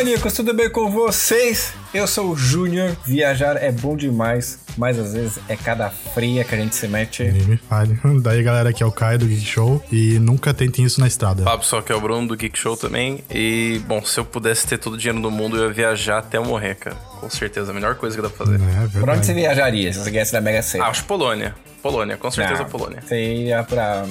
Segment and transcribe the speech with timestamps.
[0.00, 1.74] maníacos, tudo bem com vocês?
[1.92, 2.96] Eu sou o Júnior.
[3.04, 7.22] Viajar é bom demais, mas às vezes é cada fria que a gente se mete.
[7.24, 8.00] Nem me fale.
[8.22, 11.42] Daí, galera, aqui é o Caio do Geek Show e nunca tentem isso na estrada.
[11.42, 13.22] Fala pessoal, aqui é o Bruno do Geek Show também.
[13.30, 16.38] E, bom, se eu pudesse ter todo o dinheiro do mundo, eu ia viajar até
[16.38, 16.96] eu morrer, cara.
[17.20, 18.56] Com certeza, a melhor coisa que dá pra fazer.
[18.56, 19.18] É Por verdade.
[19.18, 20.86] onde você viajaria se você ganhasse da Mega Sena?
[20.86, 21.54] Acho Polônia.
[21.82, 23.00] Polônia, com certeza Não, Polônia.
[23.06, 24.04] Você ia pra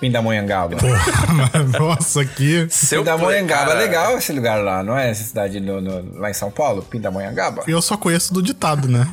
[0.00, 0.76] Pindamonhangaba.
[1.78, 2.66] Nossa, aqui.
[2.70, 5.10] Se eu Pindamonhangaba é legal esse lugar lá, não é?
[5.10, 6.82] Essa cidade no, no- lá em São Paulo?
[6.82, 7.64] Pindamonhangaba?
[7.66, 9.06] Eu só conheço do ditado, né?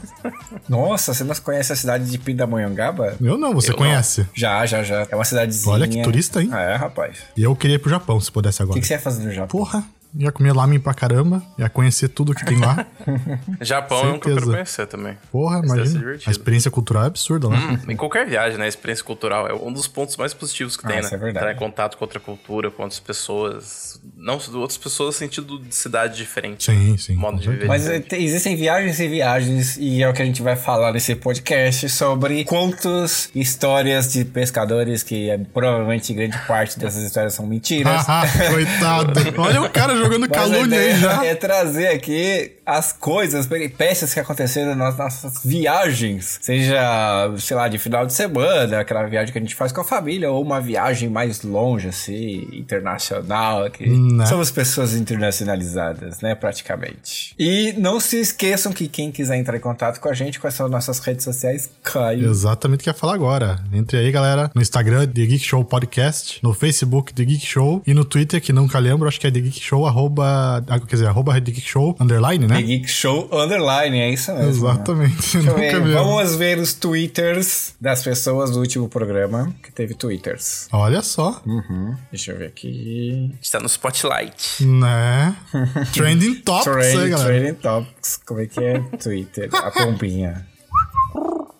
[0.70, 3.16] Nossa, você não conhece a cidade de Pindamonhangaba?
[3.22, 4.28] Eu não, você Eu conhece.
[4.34, 5.08] Já, já, já.
[5.10, 5.74] É uma cidadezinha.
[5.74, 6.50] Olha que turista, hein?
[6.54, 7.18] É, rapaz.
[7.36, 8.76] E eu queria ir pro Japão, se pudesse O agora.
[8.76, 9.48] que, que você ia fazer no Japão?
[9.60, 9.84] Porra,
[10.18, 12.86] ia comer lamen pra caramba, ia conhecer tudo que tem lá.
[13.62, 14.52] Japão é um que eu quero Certeza.
[14.52, 15.18] conhecer também.
[15.32, 16.18] Porra, Isso imagina.
[16.26, 17.56] A experiência cultural é absurda lá.
[17.56, 18.66] Hum, em qualquer viagem, né?
[18.66, 21.18] A experiência cultural é um dos pontos mais positivos que Ah, tem, isso né?
[21.18, 21.46] é verdade.
[21.46, 24.00] Entrar em contato com outra cultura, com outras pessoas.
[24.18, 26.66] Não, outras pessoas no sentido de cidade diferente.
[26.72, 27.16] Sim, sim.
[27.16, 27.68] Modo de viver.
[27.68, 27.94] certeza.
[28.00, 31.16] Mas te- existem viagens e viagens, e é o que a gente vai falar nesse
[31.16, 38.06] podcast sobre contos, histórias de pescadores, que é, provavelmente grande parte dessas histórias são mentiras.
[38.50, 39.14] Coitado.
[39.42, 41.26] Olha o cara jogando A calúnia aí já.
[41.26, 46.40] é trazer aqui as coisas, as peripécias que aconteceram nas nossas viagens.
[46.42, 49.84] Seja, sei lá, de final de semana, aquela viagem que a gente faz com a
[49.84, 53.70] família, ou uma viagem mais longe, assim, internacional.
[53.70, 54.26] Que Né?
[54.26, 57.36] Somos pessoas internacionalizadas, né, praticamente.
[57.38, 60.68] E não se esqueçam que quem quiser entrar em contato com a gente, quais são
[60.68, 62.30] nossas redes sociais, Caio.
[62.30, 63.60] Exatamente o que eu ia falar agora.
[63.72, 67.94] Entre aí, galera, no Instagram, The Geek Show Podcast, no Facebook, The Geek Show, e
[67.94, 71.08] no Twitter, que nunca lembro, acho que é The Geek Show, arroba, ah, quer dizer,
[71.08, 72.56] arroba The Geek Show, underline, né?
[72.58, 74.46] The Geek Show Underline, é isso mesmo.
[74.46, 74.50] né?
[74.50, 75.38] Exatamente.
[75.38, 75.94] Nunca ver.
[75.94, 80.68] Vamos ver os twitters das pessoas do último programa, que teve twitters.
[80.72, 81.96] Olha só, Uhum.
[82.12, 83.30] Deixa eu ver aqui.
[83.32, 84.66] A gente tá no spotlight.
[84.66, 85.36] né?
[85.94, 87.34] Trending Topics aí, Trade, galera.
[87.40, 88.20] trading Topics.
[88.26, 88.80] Como é que é?
[89.02, 89.50] Twitter.
[89.54, 90.46] A pombinha.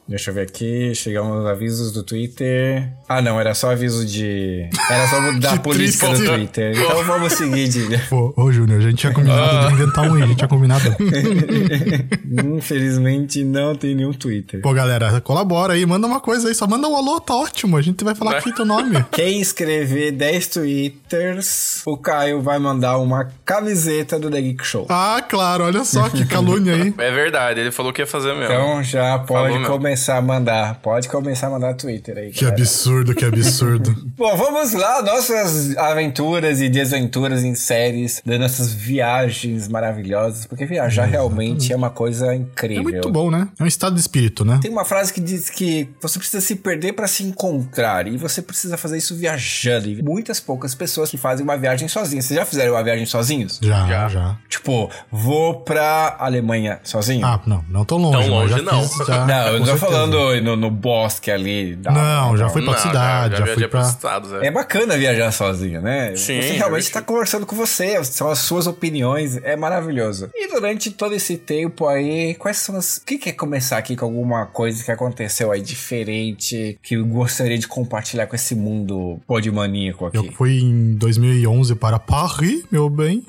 [0.08, 0.94] Deixa eu ver aqui.
[0.94, 2.88] Chegamos aos avisos do Twitter.
[3.10, 3.40] Ah, não.
[3.40, 4.70] Era só aviso de.
[4.90, 6.24] Era só da política triste.
[6.24, 6.78] do Twitter.
[6.78, 7.98] Então vamos seguir, de...
[8.08, 10.96] Pô, ô Júnior, a gente tinha combinado de inventar um aí, a gente tinha combinado.
[12.56, 14.62] Infelizmente não tem nenhum Twitter.
[14.62, 17.82] Pô, galera, colabora aí, manda uma coisa aí, só manda um alô, tá ótimo, a
[17.82, 19.04] gente vai falar aqui teu nome.
[19.12, 24.86] Quem escrever 10 twitters, o Caio vai mandar uma camiseta do The Geek Show.
[24.90, 26.94] Ah, claro, olha só que calúnia aí.
[26.98, 28.54] É verdade, ele falou que ia fazer mesmo.
[28.54, 29.66] Então já pode mesmo.
[29.96, 30.76] Começar a mandar.
[30.82, 32.32] Pode começar a mandar Twitter aí.
[32.32, 32.62] Que galera.
[32.62, 33.96] absurdo, que absurdo.
[34.18, 41.06] Bom, vamos lá, nossas aventuras e desventuras em séries, das nossas viagens maravilhosas, porque viajar
[41.06, 42.90] realmente é uma coisa incrível.
[42.90, 43.48] É muito bom, né?
[43.58, 44.60] É um estado de espírito, né?
[44.62, 48.42] Tem uma frase que diz que você precisa se perder pra se encontrar e você
[48.42, 49.88] precisa fazer isso viajando.
[49.90, 52.26] E muitas poucas pessoas que fazem uma viagem sozinhas.
[52.26, 53.60] Vocês já fizeram uma viagem sozinhos?
[53.62, 54.08] Já, Já.
[54.10, 54.38] já.
[54.50, 57.26] Tipo, vou pra Alemanha sozinho?
[57.26, 58.28] Ah, não, não tão longe.
[58.28, 58.88] Tão longe, não.
[58.88, 59.85] fiz, já, não, eu não tô.
[59.86, 61.76] Falando no, no bosque ali.
[61.76, 63.82] da- Não, já fui pra Não, cidade, já, viajei fui pra...
[63.82, 64.48] estados, é.
[64.48, 66.16] É bacana viajar sozinho, né?
[66.16, 70.30] Sim, você realmente tá conversando com você, são as suas opiniões, é maravilhoso.
[70.36, 72.98] E durante todo esse tempo aí, quais são as.
[72.98, 77.58] O que quer começar aqui com alguma coisa que aconteceu aí diferente que eu gostaria
[77.58, 80.18] de compartilhar com esse mundo podmaníaco aqui?
[80.18, 83.22] Eu fui em 2011 para Paris, meu bem.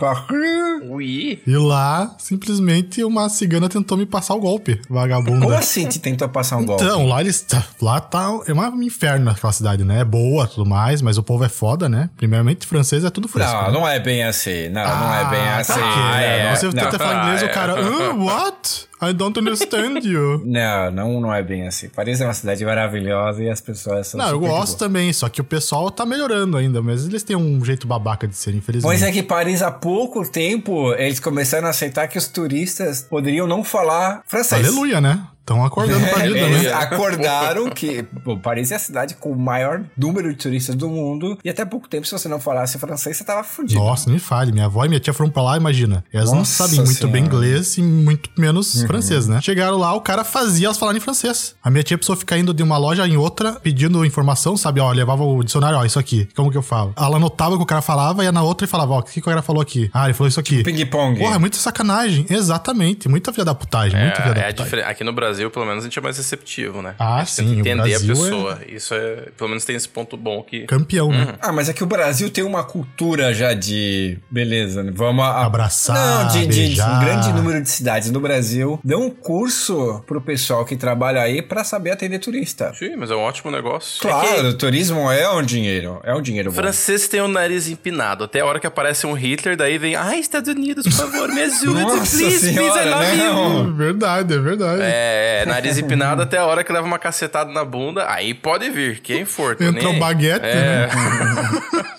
[0.85, 1.41] Ui.
[1.47, 5.41] E lá, simplesmente, uma cigana tentou me passar o golpe, vagabunda.
[5.47, 6.85] Como assim te tentou passar um golpe?
[6.85, 7.45] Então, lá eles.
[7.81, 8.29] Lá tá.
[8.47, 10.01] É um inferno aquela cidade, né?
[10.01, 12.11] É boa tudo mais, mas o povo é foda, né?
[12.17, 13.53] Primeiramente, francês é tudo fresco.
[13.53, 13.71] Não, né?
[13.73, 14.69] não é bem assim.
[14.69, 15.73] Não, não é bem Ah, assim.
[15.73, 15.81] tá
[16.17, 16.53] né?
[16.53, 16.73] É, Você não.
[16.73, 17.75] tenta falar inglês Ah, o cara.
[17.75, 18.87] "Ah, what?
[19.01, 20.43] I don't understand you.
[20.47, 21.89] Não, não, não é bem assim.
[21.89, 24.89] Paris é uma cidade maravilhosa e as pessoas são Não, eu gosto boa.
[24.89, 28.37] também, só que o pessoal tá melhorando ainda, mas eles têm um jeito babaca de
[28.37, 28.91] ser, infelizmente.
[28.91, 33.47] Pois é que Paris, há pouco tempo, eles começaram a aceitar que os turistas poderiam
[33.47, 34.67] não falar francês.
[34.67, 35.27] Aleluia, né?
[35.47, 36.73] Estão acordando pra vida, né?
[36.73, 41.39] acordaram que pô, Paris é a cidade com o maior número de turistas do mundo
[41.45, 43.79] e até pouco tempo, se você não falasse francês, você tava fudido.
[43.81, 44.51] Nossa, nem fale.
[44.51, 46.05] Minha avó e minha tia foram pra lá, imagina.
[46.13, 47.37] Elas não Nossa sabem muito bem Senhora.
[47.37, 49.41] inglês e muito menos francês, né?
[49.41, 51.55] Chegaram lá, o cara fazia elas falarem francês.
[51.63, 54.81] A minha tia precisou ficar indo de uma loja em outra, pedindo informação, sabe?
[54.81, 56.29] Ó, levava o dicionário, ó, isso aqui.
[56.35, 56.93] Como que eu falo?
[56.97, 59.13] Ela anotava o que o cara falava, ia na outra e falava, ó, o que,
[59.13, 59.89] que o cara falou aqui?
[59.95, 60.65] Ah, ele falou isso aqui.
[60.65, 61.21] Ping-pong.
[61.21, 62.27] Porra, é muita sacanagem.
[62.29, 63.09] Exatamente.
[63.09, 64.01] Muita filha da putagem.
[64.01, 64.85] muita filha É, da é putagem.
[64.85, 66.95] Aqui no Brasil Brasil, pelo menos, a gente é mais receptivo, né?
[66.99, 68.59] Ah, a gente tenta sim, o Entender a Brasil pessoa.
[68.67, 69.29] Isso é.
[69.37, 70.61] Pelo menos tem esse ponto bom que.
[70.67, 71.35] Campeão, né?
[71.41, 74.19] Ah, mas é que o Brasil tem uma cultura já de.
[74.31, 74.91] Beleza, né?
[74.95, 75.45] vamos a...
[75.45, 76.97] Abraçar, Não, de, de- de beijar.
[76.97, 78.81] um grande número de cidades no Brasil.
[78.83, 82.73] Dê um curso pro pessoal que trabalha aí pra saber atender turista.
[82.75, 83.99] Sim, mas é um ótimo negócio.
[83.99, 86.01] É que Claro, o turismo é um dinheiro.
[86.03, 86.61] É um dinheiro o bom.
[86.63, 88.25] francês tem o nariz empinado.
[88.25, 91.43] Até a hora que aparece um Hitler, daí vem, ai, Estados Unidos, por favor, me
[91.43, 93.25] ajude, Nossa please, please, I senhora, love you.
[93.25, 93.69] não.
[93.69, 94.81] É Verdade, é verdade.
[94.83, 98.69] É, é, nariz empinado até a hora que leva uma cacetada na bunda, aí pode
[98.71, 99.57] vir, quem for.
[99.59, 99.99] nem aí.
[100.01, 100.55] baguete, É.
[100.55, 100.89] né?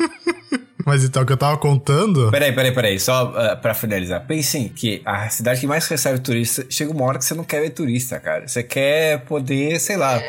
[0.87, 2.31] Mas então, o que eu tava contando.
[2.31, 2.99] Peraí, peraí, peraí.
[2.99, 4.25] Só uh, pra finalizar.
[4.25, 7.61] Pensem que a cidade que mais recebe turista chega uma hora que você não quer
[7.61, 8.47] ver turista, cara.
[8.47, 10.21] Você quer poder, sei lá.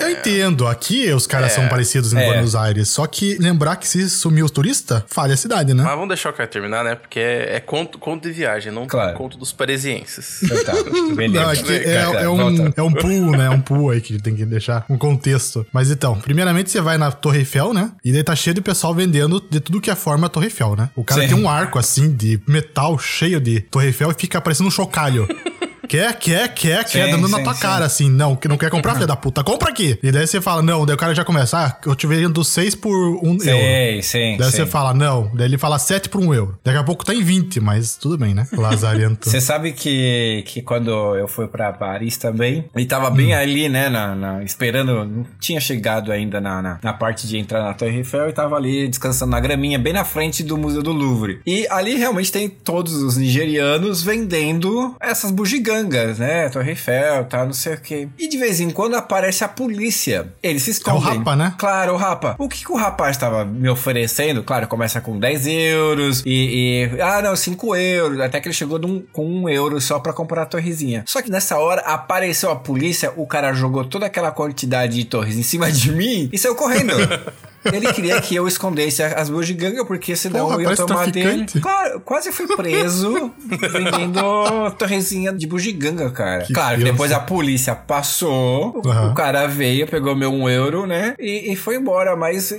[0.00, 2.26] Eu entendo, aqui os caras são parecidos em é.
[2.26, 2.88] Buenos Aires.
[2.88, 5.82] Só que lembrar que se sumir os turistas, falha a cidade, né?
[5.82, 6.94] Mas vamos deixar o cara terminar, né?
[6.94, 9.16] Porque é, é conto, conto de viagem, não Claro.
[9.16, 10.42] conto dos parisienses.
[10.42, 10.72] Então tá,
[11.14, 11.44] beleza.
[11.44, 13.46] Não, é, é, Tá, é um, é um pool, né?
[13.46, 15.64] É um pool aí que tem que deixar um contexto.
[15.72, 17.92] Mas então, primeiramente você vai na Torre Eiffel, né?
[18.04, 20.90] E daí tá cheio de pessoal vendendo de tudo que é forma Torre Eiffel, né?
[20.94, 21.28] O cara Sim.
[21.28, 25.26] tem um arco assim de metal cheio de Torre Eiffel e fica parecendo um chocalho.
[25.88, 27.60] Quer, quer, quer, quer, Sim, dando na sim, tua sim.
[27.60, 28.10] cara, assim.
[28.10, 29.42] Não, que não quer comprar, filha da puta.
[29.44, 29.98] Compra aqui.
[30.02, 30.84] E daí você fala, não.
[30.86, 33.40] Daí o cara já começa, ah, eu te vendo 6 por 1 euro.
[33.42, 34.36] Sim, sim.
[34.38, 35.30] Daí você fala, não.
[35.34, 36.58] Daí ele fala 7 por 1 euro.
[36.64, 38.46] Daqui a pouco tá em 20, mas tudo bem, né?
[38.52, 39.28] Lazarento.
[39.34, 43.88] Você sabe que, que quando eu fui pra Paris também, ele tava bem ali, né,
[43.88, 47.98] na, na- esperando, não tinha chegado ainda na, na, na parte de entrar na Torre
[47.98, 51.40] Eiffel e tava ali descansando na graminha, bem na frente do Museu do Louvre.
[51.46, 57.52] E ali realmente tem todos os nigerianos vendendo essas bugigangas, né, Torre Eiffel, tal, não
[57.52, 58.08] sei o quê.
[58.18, 60.28] E de vez em quando aparece a polícia.
[60.42, 61.18] Eles se escondem.
[61.18, 61.54] rapa, né?
[61.58, 62.34] Claro, o rapa.
[62.38, 64.42] O que, que o rapaz estava me oferecendo?
[64.42, 68.20] Claro, começa com 10 euros e, e- Ah, não, 5 euros.
[68.20, 71.04] Até que ele chegou num- com 1 euro só pra comprar a torrezinha.
[71.06, 75.36] Só que nessa hora apareceu a polícia, o cara jogou toda aquela quantidade de torres
[75.36, 76.92] em cima de mim e saiu correndo.
[77.72, 81.46] Ele queria que eu escondesse as bugigangas, porque senão Porra, eu ia tomar dele.
[81.60, 83.30] Claro, quase fui preso
[83.72, 86.44] vendendo torrezinha de bugiganga, cara.
[86.44, 86.92] Que claro, criança.
[86.92, 89.10] depois a polícia passou, o- Aham.
[89.10, 91.14] o cara veio, pegou meu um euro, né?
[91.18, 92.52] E, e foi embora, mas.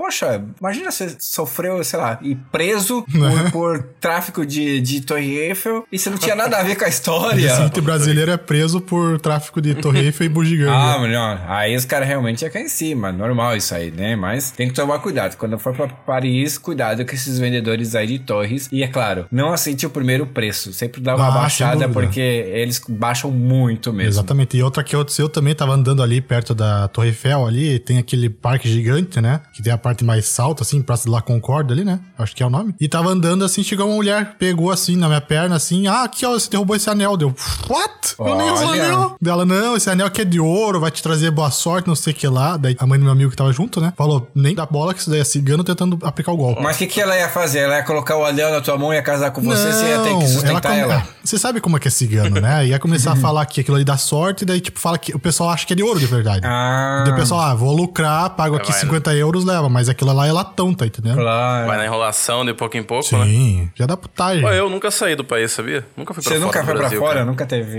[0.00, 3.50] Poxa, imagina você sofreu, sei lá, e preso Né?
[3.52, 6.84] por, por tráfico de, de Torre Eiffel e você não tinha nada a ver com
[6.84, 7.54] a O história.
[7.54, 10.72] seguinte brasileiro é preso por tráfico de Torre Eiffel e bugiganga.
[10.74, 11.44] Ah, melhor.
[11.46, 13.12] Aí os caras realmente iam cair em cima.
[13.12, 14.16] Normal isso aí, né?
[14.16, 15.36] Mas tem que tomar cuidado.
[15.36, 18.70] Quando for pra Paris, cuidado com esses vendedores aí de torres.
[18.72, 20.72] E é claro, não aceite o primeiro preço.
[20.72, 24.12] Sempre dá uma Ah, baixada, porque eles baixam muito mesmo.
[24.12, 24.56] Exatamente.
[24.56, 27.98] E outra que aconteceu, eu também tava andando ali perto da Torre Eiffel ali, tem
[27.98, 29.40] aquele parque gigante, né?
[29.52, 32.00] Que tem a parte mais alta, assim, Praça de La Concorde ali, né?
[32.18, 32.74] Acho que é o nome.
[32.80, 36.24] E tava andando assim, chegou uma mulher, pegou assim na minha perna, assim, ah, aqui
[36.26, 37.16] ó, você derrubou esse anel.
[37.16, 37.34] Deu,
[37.68, 38.14] what?
[38.18, 39.16] Eu nem uso anel.
[39.20, 42.12] Dela, não, esse anel aqui é de ouro, vai te trazer boa sorte, não sei
[42.12, 42.56] o que lá.
[42.56, 43.92] Daí a mãe do meu amigo que tava junto, né?
[43.96, 46.62] Falou, nem dá bola que isso daí é cigano tentando aplicar o golpe.
[46.62, 47.60] Mas o que, que ela ia fazer?
[47.60, 49.98] Ela ia colocar o anel na tua mão e ia casar com você, você ia
[50.00, 50.96] ter que sustentar come- ela.
[50.98, 52.66] Ah, Você sabe como é que é cigano, né?
[52.66, 55.18] Ia começar a falar que aquilo ali dá sorte, e daí, tipo, fala que o
[55.18, 56.40] pessoal acha que é de ouro de verdade.
[56.44, 58.80] Ah, Daí o pessoal, ah, vou lucrar, pago aqui vai, né?
[58.86, 61.16] 50 euros, leva, mas aquilo lá é latão, tá entendendo?
[61.16, 61.66] claro.
[61.66, 63.24] Vai na enrolação de pouco em pouco, né?
[63.24, 64.42] Sim, já dá putagem.
[64.42, 65.84] Pô, eu nunca saí do país, sabia?
[65.96, 67.12] Nunca fui pra Você fora nunca do foi pra Brasil, fora?
[67.14, 67.24] cara.
[67.24, 67.78] Nunca teve.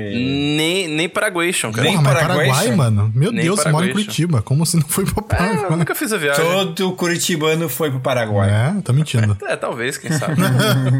[0.57, 1.83] Nem, nem Paraguation, cara.
[1.83, 3.12] Nem Porra, mas Paraguai, Paraguai, mano.
[3.15, 4.42] Meu Nem Deus, você mora em Curitiba.
[4.42, 5.77] Como você não foi pra É, eu Paraguai?
[5.77, 6.44] nunca fiz a viagem.
[6.44, 8.50] Todo curitibano foi pro Paraguai.
[8.50, 9.38] É, tá mentindo.
[9.51, 10.36] É, talvez, quem sabe.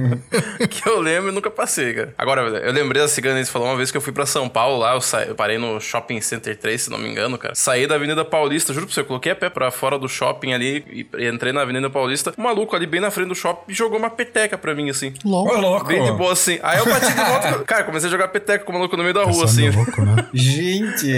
[0.70, 2.14] que eu lembro e nunca passei, cara.
[2.18, 4.78] Agora, eu lembrei da cigana, eles falou uma vez que eu fui pra São Paulo
[4.80, 5.24] lá, eu, sa...
[5.24, 7.56] eu parei no Shopping Center 3, se não me engano, cara.
[7.56, 10.54] Saí da Avenida Paulista, juro pra você, eu coloquei a pé pra fora do shopping
[10.54, 12.34] ali e e entrei na Avenida Paulista.
[12.38, 15.14] Um maluco ali bem na frente do shopping jogou uma peteca pra mim, assim.
[15.26, 15.86] Ô, louco.
[15.86, 16.60] Bem de boa, assim.
[16.64, 17.60] Aí eu bati de volta.
[17.66, 19.70] Cara, comecei a jogar peteca com o maluco no meio da rua, assim.
[19.70, 20.26] louco, né?
[20.34, 21.12] Gente,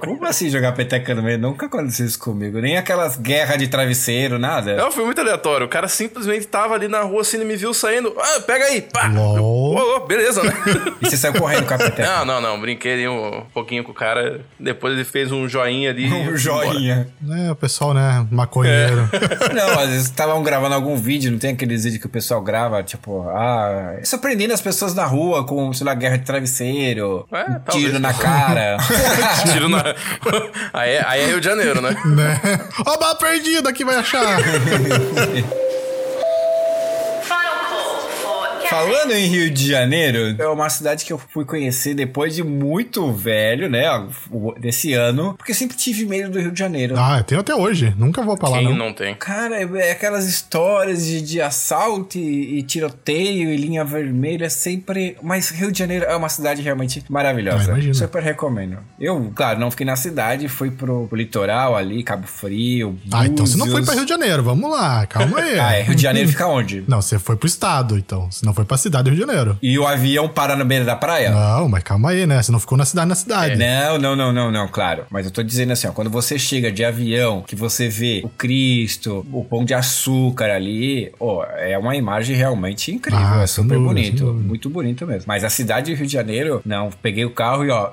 [0.00, 1.38] como assim jogar peteca no meio?
[1.38, 2.58] Nunca aconteceu isso comigo.
[2.60, 4.76] Nem aquelas guerras de travesseiro, nada.
[4.76, 5.66] Não, foi muito aleatório.
[5.66, 8.14] O cara simplesmente tava ali na rua, assim, ele me viu saindo.
[8.18, 8.82] Ah, pega aí!
[8.82, 9.10] Pá!
[9.10, 10.52] Ô, ô, beleza, né?
[11.00, 12.06] E você saiu correndo com a peteca.
[12.06, 12.60] Não, não, não.
[12.60, 14.40] Brinquei ali um pouquinho com o cara.
[14.58, 16.08] Depois ele fez um joinha ali.
[16.18, 17.08] Um joinha.
[17.30, 18.26] É, o pessoal, né?
[19.54, 22.82] Não, às vezes estavam gravando algum vídeo, não tem aqueles vídeos que o pessoal grava,
[22.82, 27.58] tipo, ah, surpreendendo as pessoas na rua com, sei lá, guerra de travesseiro, É, um
[27.70, 28.76] tiro na cara.
[29.52, 29.82] Tiro na.
[30.72, 31.96] aí, é, aí é Rio de Janeiro, né?
[32.04, 32.40] né?
[32.86, 34.38] Ó, bala perdida, aqui vai achar.
[38.70, 43.10] Falando em Rio de Janeiro, é uma cidade que eu fui conhecer depois de muito
[43.12, 43.84] velho, né?
[44.60, 46.94] Desse ano, porque eu sempre tive medo do Rio de Janeiro.
[46.98, 47.94] Ah, eu tenho até hoje.
[47.96, 48.76] Nunca vou pra lá, Quem não.
[48.76, 49.14] não tem?
[49.14, 55.16] Cara, é aquelas histórias de, de assalto e, e tiroteio e linha vermelha, é sempre.
[55.22, 57.70] Mas Rio de Janeiro é uma cidade realmente maravilhosa.
[57.70, 57.94] Ah, imagino.
[57.94, 58.78] Super recomendo.
[59.00, 62.98] Eu, claro, não fiquei na cidade, fui pro, pro litoral ali, Cabo Frio.
[63.10, 63.86] Ah, então você não foi Búzios.
[63.86, 64.42] pra Rio de Janeiro.
[64.42, 65.58] Vamos lá, calma aí.
[65.68, 65.82] Ah, é.
[65.82, 66.84] Rio de Janeiro fica onde?
[66.86, 68.30] Não, você foi pro estado, então.
[68.30, 69.56] Você não foi pra cidade do Rio de Janeiro.
[69.62, 71.30] E o avião para na beira da praia?
[71.30, 72.42] Não, mas calma aí, né?
[72.42, 73.54] Você não ficou na cidade, na cidade.
[73.56, 75.04] Não, não, não, não, não, claro.
[75.10, 78.28] Mas eu tô dizendo assim, ó, quando você chega de avião, que você vê o
[78.28, 83.78] Cristo, o pão de açúcar ali, ó, é uma imagem realmente incrível, Ah, é super
[83.78, 85.24] dúvida, bonito, muito bonito mesmo.
[85.28, 87.90] Mas a cidade de Rio de Janeiro, não, peguei o carro e ó,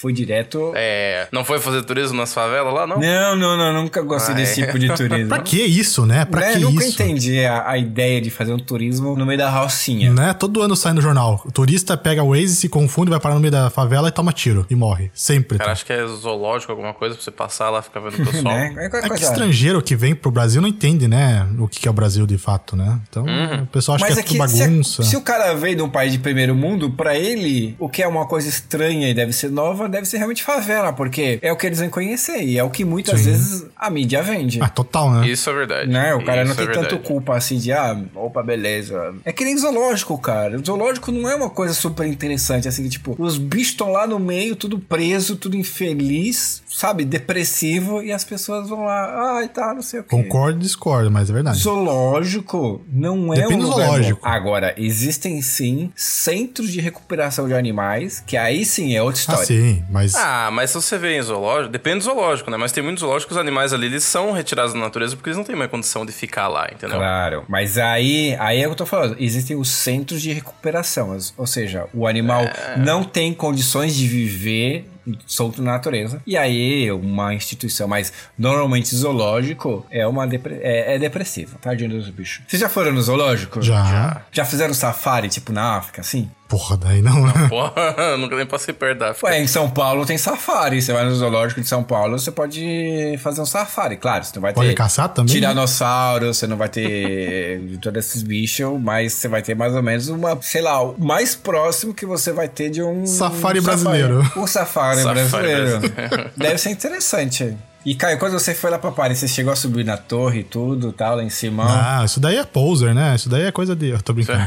[0.00, 0.72] fui direto.
[0.76, 2.98] É, não foi fazer turismo nas favelas lá, não?
[3.00, 4.66] Não, não, não, nunca gostei Ah, desse é.
[4.66, 5.28] tipo de turismo.
[5.28, 6.24] Pra que isso, né?
[6.24, 7.02] Pra Né, que nunca isso?
[7.02, 10.12] entendi a, a ideia de fazer um turismo no meio da rocinha.
[10.12, 10.32] Né?
[10.34, 11.42] Todo ano sai no jornal.
[11.44, 14.32] O turista pega o Waze, se confunde, vai parar no meio da favela e toma
[14.32, 14.64] tiro.
[14.70, 15.10] E morre.
[15.12, 15.58] Sempre.
[15.58, 15.72] Cara, tá?
[15.72, 18.54] acho que é zoológico, alguma coisa, pra você passar lá, ficar vendo o pessoal.
[18.54, 18.68] Né?
[18.88, 19.24] Qualquer É que coisa.
[19.24, 21.46] estrangeiro que vem pro Brasil não entende, né?
[21.58, 22.98] O que que é o Brasil de fato, né?
[23.08, 23.24] Então,
[23.62, 25.02] o pessoal acha Mas que é é que tudo se, a- bagunça.
[25.02, 28.06] se o cara veio de um país de primeiro mundo, pra ele, o que é
[28.06, 31.66] uma coisa estranha e deve ser nova, deve ser realmente favela, porque é o que
[31.66, 33.30] eles vão conhecer e é o que muitas Sim.
[33.30, 34.60] vezes a mídia vende.
[34.62, 35.28] Ah, total, né?
[35.28, 35.90] Isso é verdade.
[35.90, 36.14] Né?
[36.14, 39.14] O cara não Isso tem é tanto culpa assim de, ah, opa, beleza.
[39.24, 40.58] É que nem zoológico, cara.
[40.58, 44.06] O zoológico não é uma coisa super interessante, assim, que, tipo, os bichos estão lá
[44.06, 47.04] no meio, tudo preso, tudo infeliz, sabe?
[47.04, 50.08] Depressivo, e as pessoas vão lá, ai, tá, não sei o quê.
[50.10, 51.58] Concordo e discordo, mas é verdade.
[51.58, 54.20] Zoológico não é Depende um lugar zoológico.
[54.22, 54.28] bom.
[54.28, 59.46] Agora, existem sim centros de recuperação de animais, que aí sim é outra Ah, história.
[59.46, 60.14] sim, mas.
[60.14, 62.56] Ah, mas se você vê em zoológico, depende do zoológico, né?
[62.56, 65.44] Mas tem muitos zoológicos, os animais ali, eles são retirados da natureza porque eles não
[65.44, 66.96] têm mais condição de ficar lá, entendeu?
[66.98, 69.16] Claro, mas aí, aí é o que eu tô falando.
[69.18, 72.76] Existem os centros de recuperação, ou seja, o animal É.
[72.78, 74.88] não tem condições de viver
[75.26, 76.20] solto na natureza.
[76.26, 81.58] E aí, uma instituição mais normalmente zoológico é uma depre- é, é depressiva.
[81.60, 82.42] Tadinho dos bichos.
[82.46, 83.60] Vocês já foram no zoológico?
[83.62, 84.22] Já.
[84.32, 86.30] Já fizeram safari, tipo na África, assim?
[86.48, 87.26] Porra, daí não.
[87.26, 87.46] né?
[87.48, 87.72] Porra,
[88.16, 89.26] nunca nem passei perto da África.
[89.26, 90.80] Ué, em São Paulo tem safari.
[90.80, 93.98] Você vai no zoológico de São Paulo, você pode fazer um safari.
[93.98, 95.40] Claro, você não vai Pode ter caçar também, né?
[95.40, 100.08] tiranossauro, você não vai ter todos esses bichos, mas você vai ter mais ou menos
[100.08, 104.32] uma, sei lá, o mais próximo que você vai ter de um Safari um brasileiro.
[104.36, 105.80] Um safari, Safari brasileiro.
[105.80, 106.30] brasileiro.
[106.34, 107.56] Deve ser interessante.
[107.88, 110.44] E Caio, quando você foi lá pra Paris, você chegou a subir na torre e
[110.44, 111.64] tudo, tal, lá em cima?
[111.66, 113.14] Ah, isso daí é poser, né?
[113.14, 113.88] Isso daí é coisa de.
[113.88, 114.40] Eu tô brincando.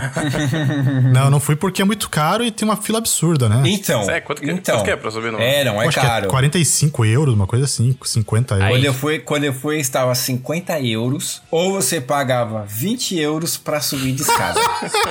[1.11, 3.63] não, não fui porque é muito caro e tem uma fila absurda, né?
[3.65, 5.99] Então, É, quanto que- então, quanto que é pra subir no- É, não, é Acho
[5.99, 6.25] caro.
[6.27, 8.69] é 45 euros, uma coisa assim, 50 euros.
[8.69, 13.81] Quando eu, fui, quando eu fui, estava 50 euros, ou você pagava 20 euros pra
[13.81, 14.59] subir de escada.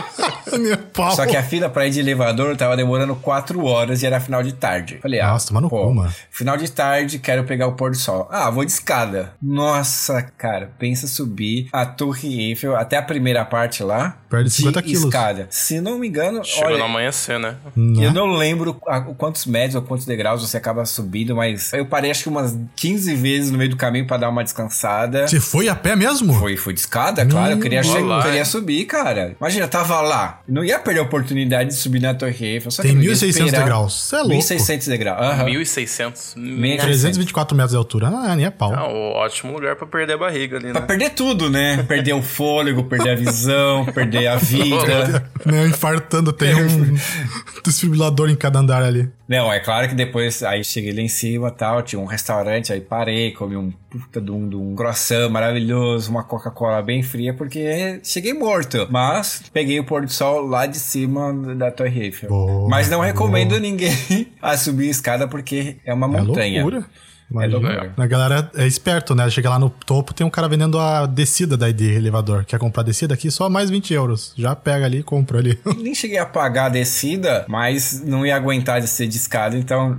[0.56, 1.10] Meu pau.
[1.12, 4.42] Só que a fila pra ir de elevador tava demorando 4 horas e era final
[4.42, 4.98] de tarde.
[5.02, 6.12] Falei, ah, Nossa, toma no pô, cu, mano.
[6.30, 8.28] final de tarde, quero pegar o pôr do sol.
[8.30, 9.32] Ah, vou de escada.
[9.42, 14.16] Nossa, cara, pensa subir a Torre Eiffel até a primeira parte lá.
[14.28, 15.04] Perde de 50 quilos.
[15.04, 15.46] escada.
[15.50, 17.56] Se não me engano, Chegou no olha, amanhecer, né?
[17.76, 18.06] Né?
[18.06, 22.10] eu não lembro a- quantos metros ou quantos degraus você acaba subindo, mas eu parei
[22.10, 25.26] acho que umas 15 vezes no meio do caminho pra dar uma descansada.
[25.26, 26.32] Você foi a pé mesmo?
[26.34, 27.52] Foi, foi de escada, claro.
[27.52, 29.34] Eu queria, Hum, che- olá, queria subir, cara.
[29.40, 30.40] Imagina, eu tava lá.
[30.48, 32.70] Não ia perder a oportunidade de subir na Torre Eiffel.
[32.70, 33.58] Só que Tem eu não ia 1.600 esperar.
[33.60, 34.02] degraus.
[34.02, 34.34] Cê é louco.
[34.36, 35.20] 1.600 degraus.
[35.20, 35.44] Aham.
[35.46, 36.36] 1.600.
[36.36, 38.08] Meia- 324 metros de altura.
[38.08, 38.72] Ah, nem é pau.
[38.74, 40.86] Ah, um ótimo lugar pra perder a barriga ali, Pra né?
[40.86, 41.82] perder tudo, né?
[41.88, 45.30] Perder o fôlego, perder a visão, perder a vida.
[45.46, 46.96] Né, infartando, tem um
[47.64, 49.08] desfibrilador em cada andar ali.
[49.28, 52.72] Não, é claro que depois aí cheguei lá em cima e tal, tinha um restaurante,
[52.72, 57.34] aí parei, comi um puta de um, de um croissant maravilhoso, uma Coca-Cola bem fria,
[57.34, 58.86] porque cheguei morto.
[58.90, 62.28] Mas peguei o pôr do sol lá de cima da Torre Eiffel.
[62.28, 63.06] Boa, Mas não boa.
[63.06, 63.92] recomendo ninguém
[64.40, 66.60] a subir a escada porque é uma montanha.
[66.60, 66.86] É loucura.
[66.86, 67.58] É Imagina.
[67.58, 67.94] loucura.
[67.96, 69.28] A galera é esperto, né?
[69.30, 72.44] Chega lá no topo, tem um cara vendendo a descida daí de elevador.
[72.44, 73.30] Quer comprar a descida aqui?
[73.30, 74.32] Só mais 20 euros.
[74.36, 75.58] Já pega ali e compra ali.
[75.78, 79.96] Nem cheguei a pagar a descida, mas não ia aguentar de ser de escada, então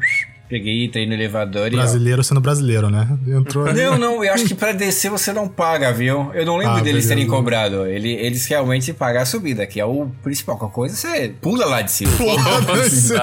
[0.51, 1.75] peguei, entrei no elevador e.
[1.75, 3.07] ó, brasileiro sendo brasileiro, né?
[3.27, 3.81] Entrou ali.
[3.81, 6.29] Não, não, eu acho que pra descer você não paga, viu?
[6.33, 7.07] Eu não lembro Ah, deles beleza.
[7.09, 7.85] terem cobrado.
[7.87, 10.57] Ele, eles realmente pagam a subida, que é o principal.
[10.57, 12.11] Qualquer coisa você pula lá de cima.